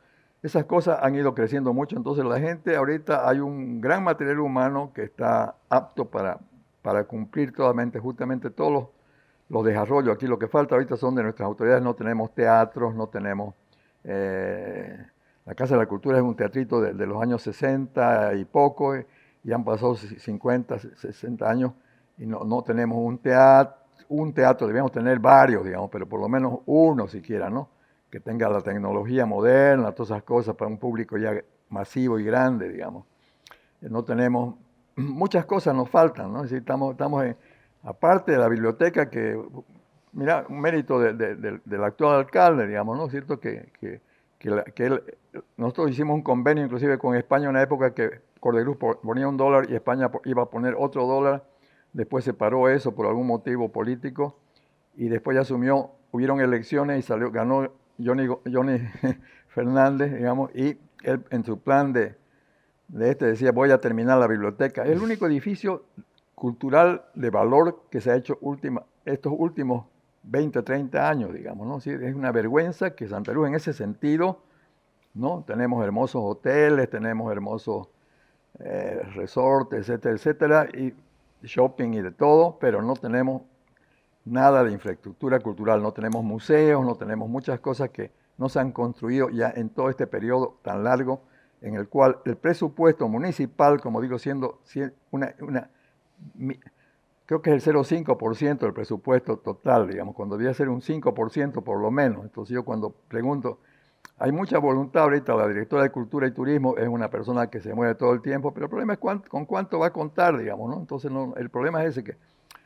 esas 0.43 0.65
cosas 0.65 0.99
han 1.01 1.15
ido 1.15 1.33
creciendo 1.33 1.73
mucho, 1.73 1.95
entonces 1.95 2.25
la 2.25 2.37
gente 2.37 2.75
ahorita 2.75 3.29
hay 3.29 3.39
un 3.39 3.79
gran 3.79 4.03
material 4.03 4.41
humano 4.41 4.91
que 4.93 5.03
está 5.03 5.55
apto 5.69 6.03
para, 6.09 6.37
para 6.81 7.05
cumplir 7.05 7.53
totalmente, 7.53 7.97
justamente 7.97 8.49
todos 8.49 8.71
los 8.73 9.00
los 9.51 9.65
desarrollos. 9.65 10.15
Aquí 10.15 10.27
lo 10.27 10.39
que 10.39 10.47
falta 10.47 10.75
ahorita 10.75 10.95
son 10.95 11.13
de 11.13 11.23
nuestras 11.23 11.45
autoridades, 11.45 11.83
no 11.83 11.93
tenemos 11.93 12.33
teatros, 12.33 12.95
no 12.95 13.07
tenemos... 13.07 13.53
Eh, 14.03 14.97
la 15.45 15.55
Casa 15.55 15.75
de 15.75 15.81
la 15.81 15.87
Cultura 15.87 16.17
es 16.17 16.23
un 16.23 16.35
teatrito 16.35 16.79
de, 16.79 17.05
los 17.05 17.21
años 17.21 17.41
60 17.41 18.35
y 18.35 18.45
poco, 18.45 18.95
eh, 18.95 19.05
y 19.43 19.51
han 19.51 19.63
pasado 19.65 19.95
50, 19.95 20.79
60 20.79 21.49
años 21.49 21.73
y 22.17 22.25
no, 22.25 22.43
no 22.45 22.61
tenemos 22.61 22.97
un 22.97 23.17
teatro, 23.17 23.75
un 24.07 24.33
teatro, 24.33 24.67
debemos 24.67 24.91
tener 24.91 25.19
varios, 25.19 25.65
digamos, 25.65 25.89
pero 25.91 26.07
por 26.07 26.19
lo 26.21 26.29
menos 26.29 26.59
uno 26.67 27.07
siquiera, 27.07 27.49
¿no? 27.49 27.69
Que 28.09 28.19
tenga 28.19 28.47
la 28.49 28.61
tecnología 28.61 29.25
moderna, 29.25 29.91
todas 29.91 30.11
esas 30.11 30.23
cosas 30.23 30.55
para 30.55 30.69
un 30.69 30.77
público 30.77 31.17
ya 31.17 31.33
masivo 31.69 32.19
y 32.19 32.23
grande, 32.23 32.69
digamos. 32.69 33.05
No 33.81 34.03
tenemos, 34.03 34.55
muchas 34.95 35.45
cosas 35.45 35.75
nos 35.75 35.89
faltan, 35.89 36.31
¿no? 36.31 36.37
Es 36.39 36.43
decir, 36.43 36.59
estamos, 36.59 36.91
estamos 36.91 37.25
en, 37.25 37.35
aparte 37.83 38.31
de 38.33 38.37
la 38.37 38.47
biblioteca 38.47 39.09
que 39.09 39.37
mira, 40.13 40.45
un 40.49 40.59
mérito 40.59 40.99
del 40.99 41.83
actual 41.83 42.19
alcalde, 42.19 42.67
digamos, 42.67 42.97
¿no 42.97 43.05
es 43.05 43.11
cierto? 43.11 43.39
Que, 43.39 43.71
que, 43.79 44.01
él, 44.77 45.03
nosotros 45.57 45.91
hicimos 45.91 46.15
un 46.15 46.23
convenio 46.23 46.65
inclusive 46.65 46.97
con 46.97 47.15
España 47.15 47.45
en 47.45 47.51
una 47.51 47.61
época 47.61 47.93
que 47.93 48.21
Cordeluz 48.39 48.77
ponía 48.77 49.27
un 49.27 49.37
dólar 49.37 49.69
y 49.69 49.75
España 49.75 50.09
iba 50.25 50.43
a 50.43 50.45
poner 50.47 50.75
otro 50.77 51.05
dólar, 51.05 51.43
después 51.93 52.25
se 52.25 52.33
paró 52.33 52.67
eso 52.69 52.95
por 52.95 53.05
algún 53.05 53.27
motivo 53.27 53.71
político 53.71 54.39
y 54.95 55.09
después 55.09 55.35
ya 55.35 55.41
asumió, 55.41 55.91
hubieron 56.11 56.41
elecciones 56.41 56.99
y 56.99 57.01
salió, 57.03 57.31
ganó 57.31 57.71
Johnny, 58.03 58.27
Johnny 58.51 58.79
Fernández, 59.47 60.13
digamos, 60.13 60.49
y 60.55 60.77
él 61.03 61.23
en 61.29 61.43
su 61.43 61.59
plan 61.59 61.93
de, 61.93 62.15
de 62.87 63.11
este 63.11 63.25
decía, 63.25 63.51
voy 63.51 63.71
a 63.71 63.79
terminar 63.79 64.17
la 64.17 64.27
biblioteca. 64.27 64.83
Es 64.83 64.91
el 64.91 65.01
único 65.01 65.27
edificio 65.27 65.85
cultural 66.41 67.03
de 67.13 67.29
valor 67.29 67.83
que 67.91 68.01
se 68.01 68.09
ha 68.09 68.15
hecho 68.15 68.39
última, 68.41 68.83
estos 69.05 69.31
últimos 69.37 69.85
20, 70.23 70.63
30 70.63 71.07
años, 71.07 71.31
digamos, 71.31 71.67
¿no? 71.67 71.77
es 71.77 72.15
una 72.15 72.31
vergüenza 72.31 72.95
que 72.95 73.07
Santa 73.07 73.31
Luz 73.31 73.47
en 73.47 73.53
ese 73.53 73.73
sentido, 73.73 74.39
¿no? 75.13 75.43
Tenemos 75.45 75.83
hermosos 75.83 76.19
hoteles, 76.25 76.89
tenemos 76.89 77.31
hermosos 77.31 77.89
eh, 78.57 79.03
resorts, 79.13 79.73
etcétera, 79.73 80.15
etcétera, 80.15 80.69
y 80.73 80.95
shopping 81.43 81.93
y 81.93 82.01
de 82.01 82.09
todo, 82.09 82.57
pero 82.59 82.81
no 82.81 82.95
tenemos 82.95 83.43
nada 84.25 84.63
de 84.63 84.71
infraestructura 84.71 85.41
cultural, 85.41 85.83
no 85.83 85.91
tenemos 85.91 86.23
museos, 86.23 86.83
no 86.83 86.95
tenemos 86.95 87.29
muchas 87.29 87.59
cosas 87.59 87.91
que 87.91 88.09
no 88.39 88.49
se 88.49 88.59
han 88.59 88.71
construido 88.71 89.29
ya 89.29 89.51
en 89.55 89.69
todo 89.69 89.91
este 89.91 90.07
periodo 90.07 90.57
tan 90.63 90.83
largo 90.83 91.21
en 91.61 91.75
el 91.75 91.87
cual 91.87 92.17
el 92.25 92.35
presupuesto 92.35 93.07
municipal, 93.07 93.79
como 93.79 94.01
digo, 94.01 94.17
siendo 94.17 94.59
una 95.11 95.69
creo 97.25 97.41
que 97.41 97.55
es 97.55 97.67
el 97.67 97.75
0,5% 97.75 98.59
del 98.59 98.73
presupuesto 98.73 99.37
total, 99.37 99.87
digamos, 99.87 100.15
cuando 100.15 100.37
debía 100.37 100.53
ser 100.53 100.69
un 100.69 100.81
5% 100.81 101.63
por 101.63 101.79
lo 101.79 101.91
menos. 101.91 102.23
Entonces 102.23 102.53
yo 102.53 102.63
cuando 102.65 102.91
pregunto, 103.07 103.59
hay 104.17 104.31
mucha 104.31 104.59
voluntad 104.59 105.03
ahorita, 105.03 105.35
la 105.35 105.47
directora 105.47 105.83
de 105.83 105.91
Cultura 105.91 106.27
y 106.27 106.31
Turismo 106.31 106.77
es 106.77 106.87
una 106.87 107.09
persona 107.09 107.47
que 107.47 107.59
se 107.59 107.73
mueve 107.73 107.95
todo 107.95 108.13
el 108.13 108.21
tiempo, 108.21 108.53
pero 108.53 108.65
el 108.65 108.69
problema 108.69 108.93
es 108.93 108.99
con 108.99 109.45
cuánto 109.45 109.79
va 109.79 109.87
a 109.87 109.93
contar, 109.93 110.37
digamos, 110.37 110.69
¿no? 110.69 110.79
Entonces 110.79 111.11
el 111.37 111.49
problema 111.49 111.83
es 111.83 111.91
ese 111.91 112.03
que 112.03 112.17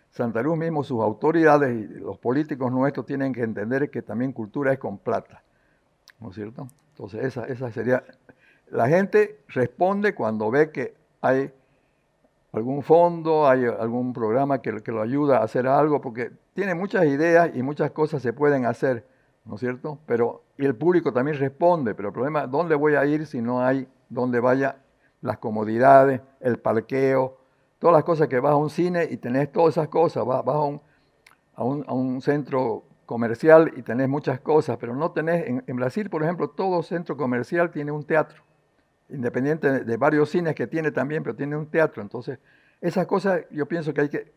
Santa 0.10 0.42
Luz 0.42 0.58
mismo, 0.58 0.84
sus 0.84 1.02
autoridades 1.02 1.76
y 1.76 2.00
los 2.00 2.18
políticos 2.18 2.72
nuestros 2.72 3.06
tienen 3.06 3.34
que 3.34 3.44
entender 3.44 3.90
que 3.90 4.02
también 4.02 4.32
cultura 4.32 4.74
es 4.74 4.80
con 4.80 4.98
plata, 4.98 5.44
¿no 6.20 6.30
es 6.30 6.36
cierto? 6.36 6.68
Entonces 6.90 7.24
esa, 7.24 7.46
esa 7.46 7.72
sería... 7.72 8.04
La 8.72 8.88
gente 8.88 9.42
responde 9.50 10.16
cuando 10.16 10.50
ve 10.50 10.72
que 10.72 10.96
hay 11.22 11.52
algún 12.58 12.84
fondo, 12.84 13.48
hay 13.48 13.66
algún 13.66 14.14
programa 14.14 14.62
que, 14.62 14.72
lo 14.72 15.02
ayuda 15.02 15.40
a 15.40 15.44
hacer 15.44 15.68
algo, 15.68 16.02
porque 16.02 16.32
tiene 16.54 16.76
muchas 16.76 17.06
ideas 17.06 17.52
y 17.54 17.64
muchas 17.64 17.92
cosas 17.92 18.22
se 18.22 18.34
pueden 18.34 18.66
hacer, 18.66 19.06
¿no 19.46 19.56
es 19.56 19.62
cierto? 19.62 20.00
Pero, 20.06 20.44
y 20.58 20.66
el 20.66 20.76
público 20.76 21.12
también 21.12 21.38
responde, 21.38 21.96
pero 21.96 22.10
el 22.10 22.14
problema 22.14 22.44
es 22.44 22.52
dónde 22.52 22.76
voy 22.76 22.96
a 22.96 23.06
ir 23.06 23.26
si 23.26 23.42
no 23.42 23.62
hay 23.62 23.88
donde 24.10 24.40
vaya 24.40 24.78
las 25.22 25.38
comodidades, 25.38 26.22
el 26.40 26.60
parqueo, 26.60 27.38
todas 27.80 27.96
las 27.96 28.04
cosas 28.04 28.28
que 28.28 28.40
vas 28.40 28.54
a 28.54 28.56
un 28.56 28.70
cine 28.70 29.08
y 29.10 29.18
tenés 29.18 29.52
todas 29.52 29.76
esas 29.76 29.88
cosas, 29.88 30.26
vas, 30.26 30.46
a, 31.56 31.64
un, 31.64 32.22
centro 32.22 32.84
comercial 33.06 33.72
y 33.76 33.82
tenés 33.82 34.08
muchas 34.08 34.40
cosas, 34.40 34.78
pero 34.78 34.96
no 34.96 35.12
tenés, 35.12 35.48
en, 35.48 35.64
en 35.66 35.76
Brasil, 35.76 36.10
por 36.10 36.24
ejemplo, 36.24 36.50
todo 36.50 36.84
centro 36.84 37.18
comercial 37.18 37.72
tiene 37.72 37.92
un 37.92 38.04
teatro 38.04 38.44
independiente 39.10 39.84
de 39.84 39.98
varios 39.98 40.30
cines 40.30 40.56
que 40.56 40.68
tiene 40.68 40.92
también, 40.92 41.24
pero 41.24 41.36
tiene 41.36 41.56
un 41.56 41.68
teatro. 41.68 42.02
Entonces, 42.02 42.40
esas 42.82 43.06
cosas 43.08 43.42
yo 43.52 43.66
pienso 43.68 43.94
que 43.94 44.02
hay 44.02 44.10
que... 44.10 44.34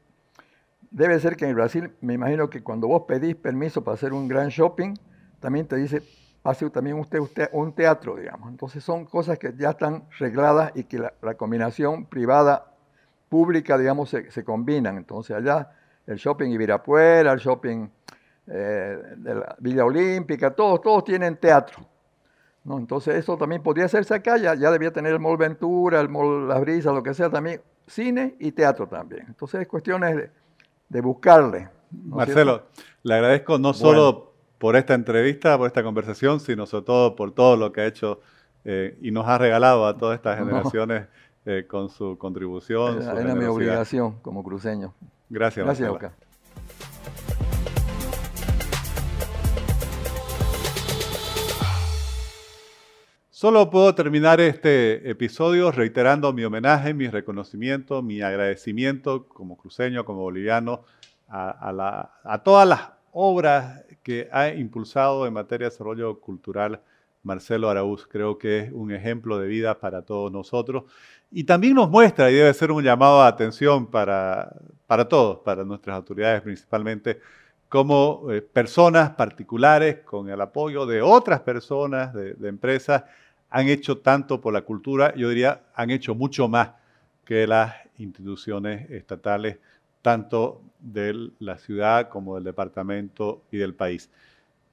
Debe 0.90 1.18
ser 1.20 1.36
que 1.36 1.46
en 1.46 1.54
Brasil, 1.54 1.92
me 2.00 2.14
imagino 2.14 2.48
que 2.48 2.62
cuando 2.62 2.88
vos 2.88 3.02
pedís 3.06 3.36
permiso 3.36 3.84
para 3.84 3.94
hacer 3.94 4.12
un 4.12 4.26
gran 4.26 4.48
shopping, 4.48 4.94
también 5.38 5.66
te 5.66 5.76
dice, 5.76 6.02
hace 6.42 6.68
también 6.70 6.98
usted, 6.98 7.18
usted 7.18 7.48
un 7.52 7.74
teatro, 7.74 8.16
digamos. 8.16 8.50
Entonces 8.50 8.82
son 8.82 9.04
cosas 9.04 9.38
que 9.38 9.52
ya 9.56 9.70
están 9.70 10.04
regladas 10.18 10.72
y 10.74 10.84
que 10.84 10.98
la, 10.98 11.34
combinación 11.34 12.06
privada, 12.06 12.74
pública, 13.28 13.76
digamos, 13.76 14.08
se, 14.08 14.44
combinan. 14.44 14.96
Entonces 14.96 15.36
allá 15.36 15.70
el 16.06 16.16
shopping 16.16 16.48
Ibirapuera, 16.50 17.32
el 17.32 17.38
shopping 17.38 17.88
eh, 18.46 18.98
de 19.16 19.34
la 19.34 19.56
Villa 19.58 19.84
Olímpica, 19.84 20.50
todos, 20.54 20.80
todos 20.80 21.04
tienen 21.04 21.36
teatro. 21.36 21.86
Entonces 22.64 23.16
eso 23.16 23.36
también 23.36 23.62
podría 23.62 23.86
hacerse 23.86 24.14
acá, 24.14 24.36
ya, 24.36 24.54
debía 24.54 24.92
tener 24.92 25.12
el 25.12 25.20
Mall 25.20 25.36
Ventura, 25.36 26.00
el 26.00 26.08
Mall 26.08 26.48
Las 26.48 26.60
Brisas, 26.60 26.92
lo 26.92 27.02
que 27.02 27.14
sea, 27.14 27.30
también 27.30 27.62
cine 27.86 28.36
y 28.38 28.52
teatro 28.52 28.86
también. 28.86 29.24
Entonces 29.26 29.62
es 29.62 29.68
cuestiones 29.68 30.28
de, 30.88 31.00
buscarle. 31.00 31.68
Marcelo, 31.90 32.64
le 33.02 33.14
agradezco 33.14 33.58
no 33.58 33.72
solo 33.72 34.32
por 34.58 34.76
esta 34.76 34.94
entrevista, 34.94 35.56
por 35.56 35.66
esta 35.66 35.82
conversación, 35.82 36.40
sino 36.40 36.66
sobre 36.66 36.84
todo 36.84 37.16
por 37.16 37.32
todo 37.32 37.56
lo 37.56 37.72
que 37.72 37.80
ha 37.80 37.86
hecho 37.86 38.20
eh, 38.64 38.98
y 39.00 39.10
nos 39.10 39.26
ha 39.26 39.38
regalado 39.38 39.86
a 39.86 39.96
todas 39.96 40.16
estas 40.16 40.38
generaciones 40.38 41.06
eh, 41.46 41.64
con 41.66 41.88
su 41.88 42.18
contribución. 42.18 43.00
Era, 43.00 43.34
mi 43.34 43.46
obligación 43.46 44.18
como 44.20 44.42
cruceño. 44.42 44.92
Gracias. 45.30 45.64
Gracias, 45.64 45.88
Oca. 45.88 46.12
Solo 53.40 53.70
puedo 53.70 53.94
terminar 53.94 54.40
este 54.40 55.08
episodio 55.08 55.70
reiterando 55.70 56.32
mi 56.32 56.42
homenaje, 56.42 56.92
mi 56.92 57.06
reconocimiento, 57.06 58.02
mi 58.02 58.20
agradecimiento 58.20 59.28
como 59.28 59.56
cruceño, 59.56 60.04
como 60.04 60.22
boliviano, 60.22 60.82
a, 61.28 62.40
todas 62.42 62.66
las 62.66 62.80
obras 63.12 63.84
que 64.02 64.28
ha 64.32 64.48
impulsado 64.48 65.24
en 65.24 65.34
materia 65.34 65.66
de 65.66 65.70
desarrollo 65.70 66.18
cultural 66.18 66.80
Marcelo 67.22 67.70
Araúz. 67.70 68.08
Creo 68.08 68.38
que 68.38 68.58
es 68.58 68.72
un 68.72 68.90
ejemplo 68.90 69.38
de 69.38 69.46
vida 69.46 69.78
para 69.78 70.02
todos 70.02 70.32
nosotros 70.32 70.90
y 71.30 71.44
también 71.44 71.74
nos 71.74 71.88
muestra, 71.88 72.32
y 72.32 72.34
debe 72.34 72.52
ser 72.54 72.72
un 72.72 72.82
llamado 72.82 73.22
a 73.22 73.28
atención 73.28 73.86
para, 73.86 74.52
para 74.88 75.08
todos, 75.08 75.38
para 75.44 75.62
nuestras 75.62 75.94
autoridades 75.94 76.42
principalmente, 76.42 77.20
como 77.68 78.32
eh, 78.32 78.42
personas 78.42 79.10
particulares, 79.10 80.00
con 80.00 80.28
el 80.28 80.40
apoyo 80.40 80.86
de 80.86 81.02
otras 81.02 81.42
personas, 81.42 82.12
de 82.12 82.48
empresas, 82.48 83.04
han 83.50 83.68
hecho 83.68 83.98
tanto 83.98 84.40
por 84.40 84.52
la 84.52 84.62
cultura, 84.62 85.14
yo 85.14 85.28
diría, 85.28 85.62
han 85.74 85.90
hecho 85.90 86.14
mucho 86.14 86.48
más 86.48 86.70
que 87.24 87.46
las 87.46 87.74
instituciones 87.98 88.90
estatales, 88.90 89.58
tanto 90.02 90.62
de 90.78 91.30
la 91.40 91.58
ciudad 91.58 92.08
como 92.08 92.36
del 92.36 92.44
departamento 92.44 93.42
y 93.50 93.58
del 93.58 93.74
país. 93.74 94.10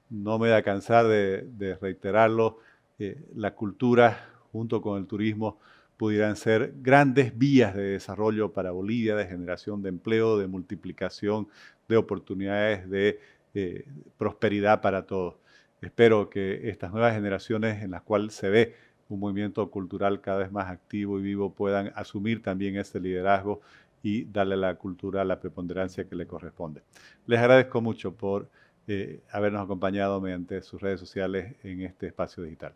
No 0.08 0.38
me 0.38 0.48
da 0.48 0.62
cansar 0.62 1.06
de, 1.06 1.78
reiterarlo, 1.80 2.58
eh, 2.98 3.20
la 3.34 3.54
cultura 3.54 4.30
junto 4.52 4.80
con 4.80 4.98
el 4.98 5.06
turismo 5.06 5.58
pudieran 5.96 6.36
ser 6.36 6.74
grandes 6.80 7.36
vías 7.36 7.74
de 7.74 7.82
desarrollo 7.82 8.52
para 8.52 8.70
Bolivia, 8.70 9.16
de 9.16 9.26
generación 9.26 9.82
de 9.82 9.88
empleo, 9.88 10.38
de 10.38 10.46
multiplicación 10.46 11.48
de 11.88 11.96
oportunidades, 11.96 12.88
de 12.88 13.18
eh, 13.54 13.86
prosperidad 14.18 14.80
para 14.80 15.06
todos. 15.06 15.36
Espero 15.80 16.30
que 16.30 16.68
estas 16.70 16.92
nuevas 16.92 17.14
generaciones 17.14 17.82
en 17.82 17.90
las 17.90 18.02
cuales 18.02 18.34
se 18.34 18.48
ve 18.48 18.74
un 19.08 19.20
movimiento 19.20 19.70
cultural 19.70 20.20
cada 20.20 20.38
vez 20.38 20.50
más 20.50 20.70
activo 20.70 21.18
y 21.18 21.22
vivo 21.22 21.52
puedan 21.52 21.92
asumir 21.94 22.42
también 22.42 22.76
ese 22.76 22.98
liderazgo 22.98 23.60
y 24.02 24.24
darle 24.24 24.54
a 24.54 24.58
la 24.58 24.74
cultura 24.76 25.24
la 25.24 25.40
preponderancia 25.40 26.08
que 26.08 26.16
le 26.16 26.26
corresponde. 26.26 26.82
Les 27.26 27.38
agradezco 27.38 27.80
mucho 27.80 28.14
por 28.14 28.48
eh, 28.88 29.20
habernos 29.30 29.64
acompañado 29.64 30.20
mediante 30.20 30.62
sus 30.62 30.80
redes 30.80 31.00
sociales 31.00 31.56
en 31.62 31.82
este 31.82 32.06
espacio 32.06 32.42
digital. 32.42 32.74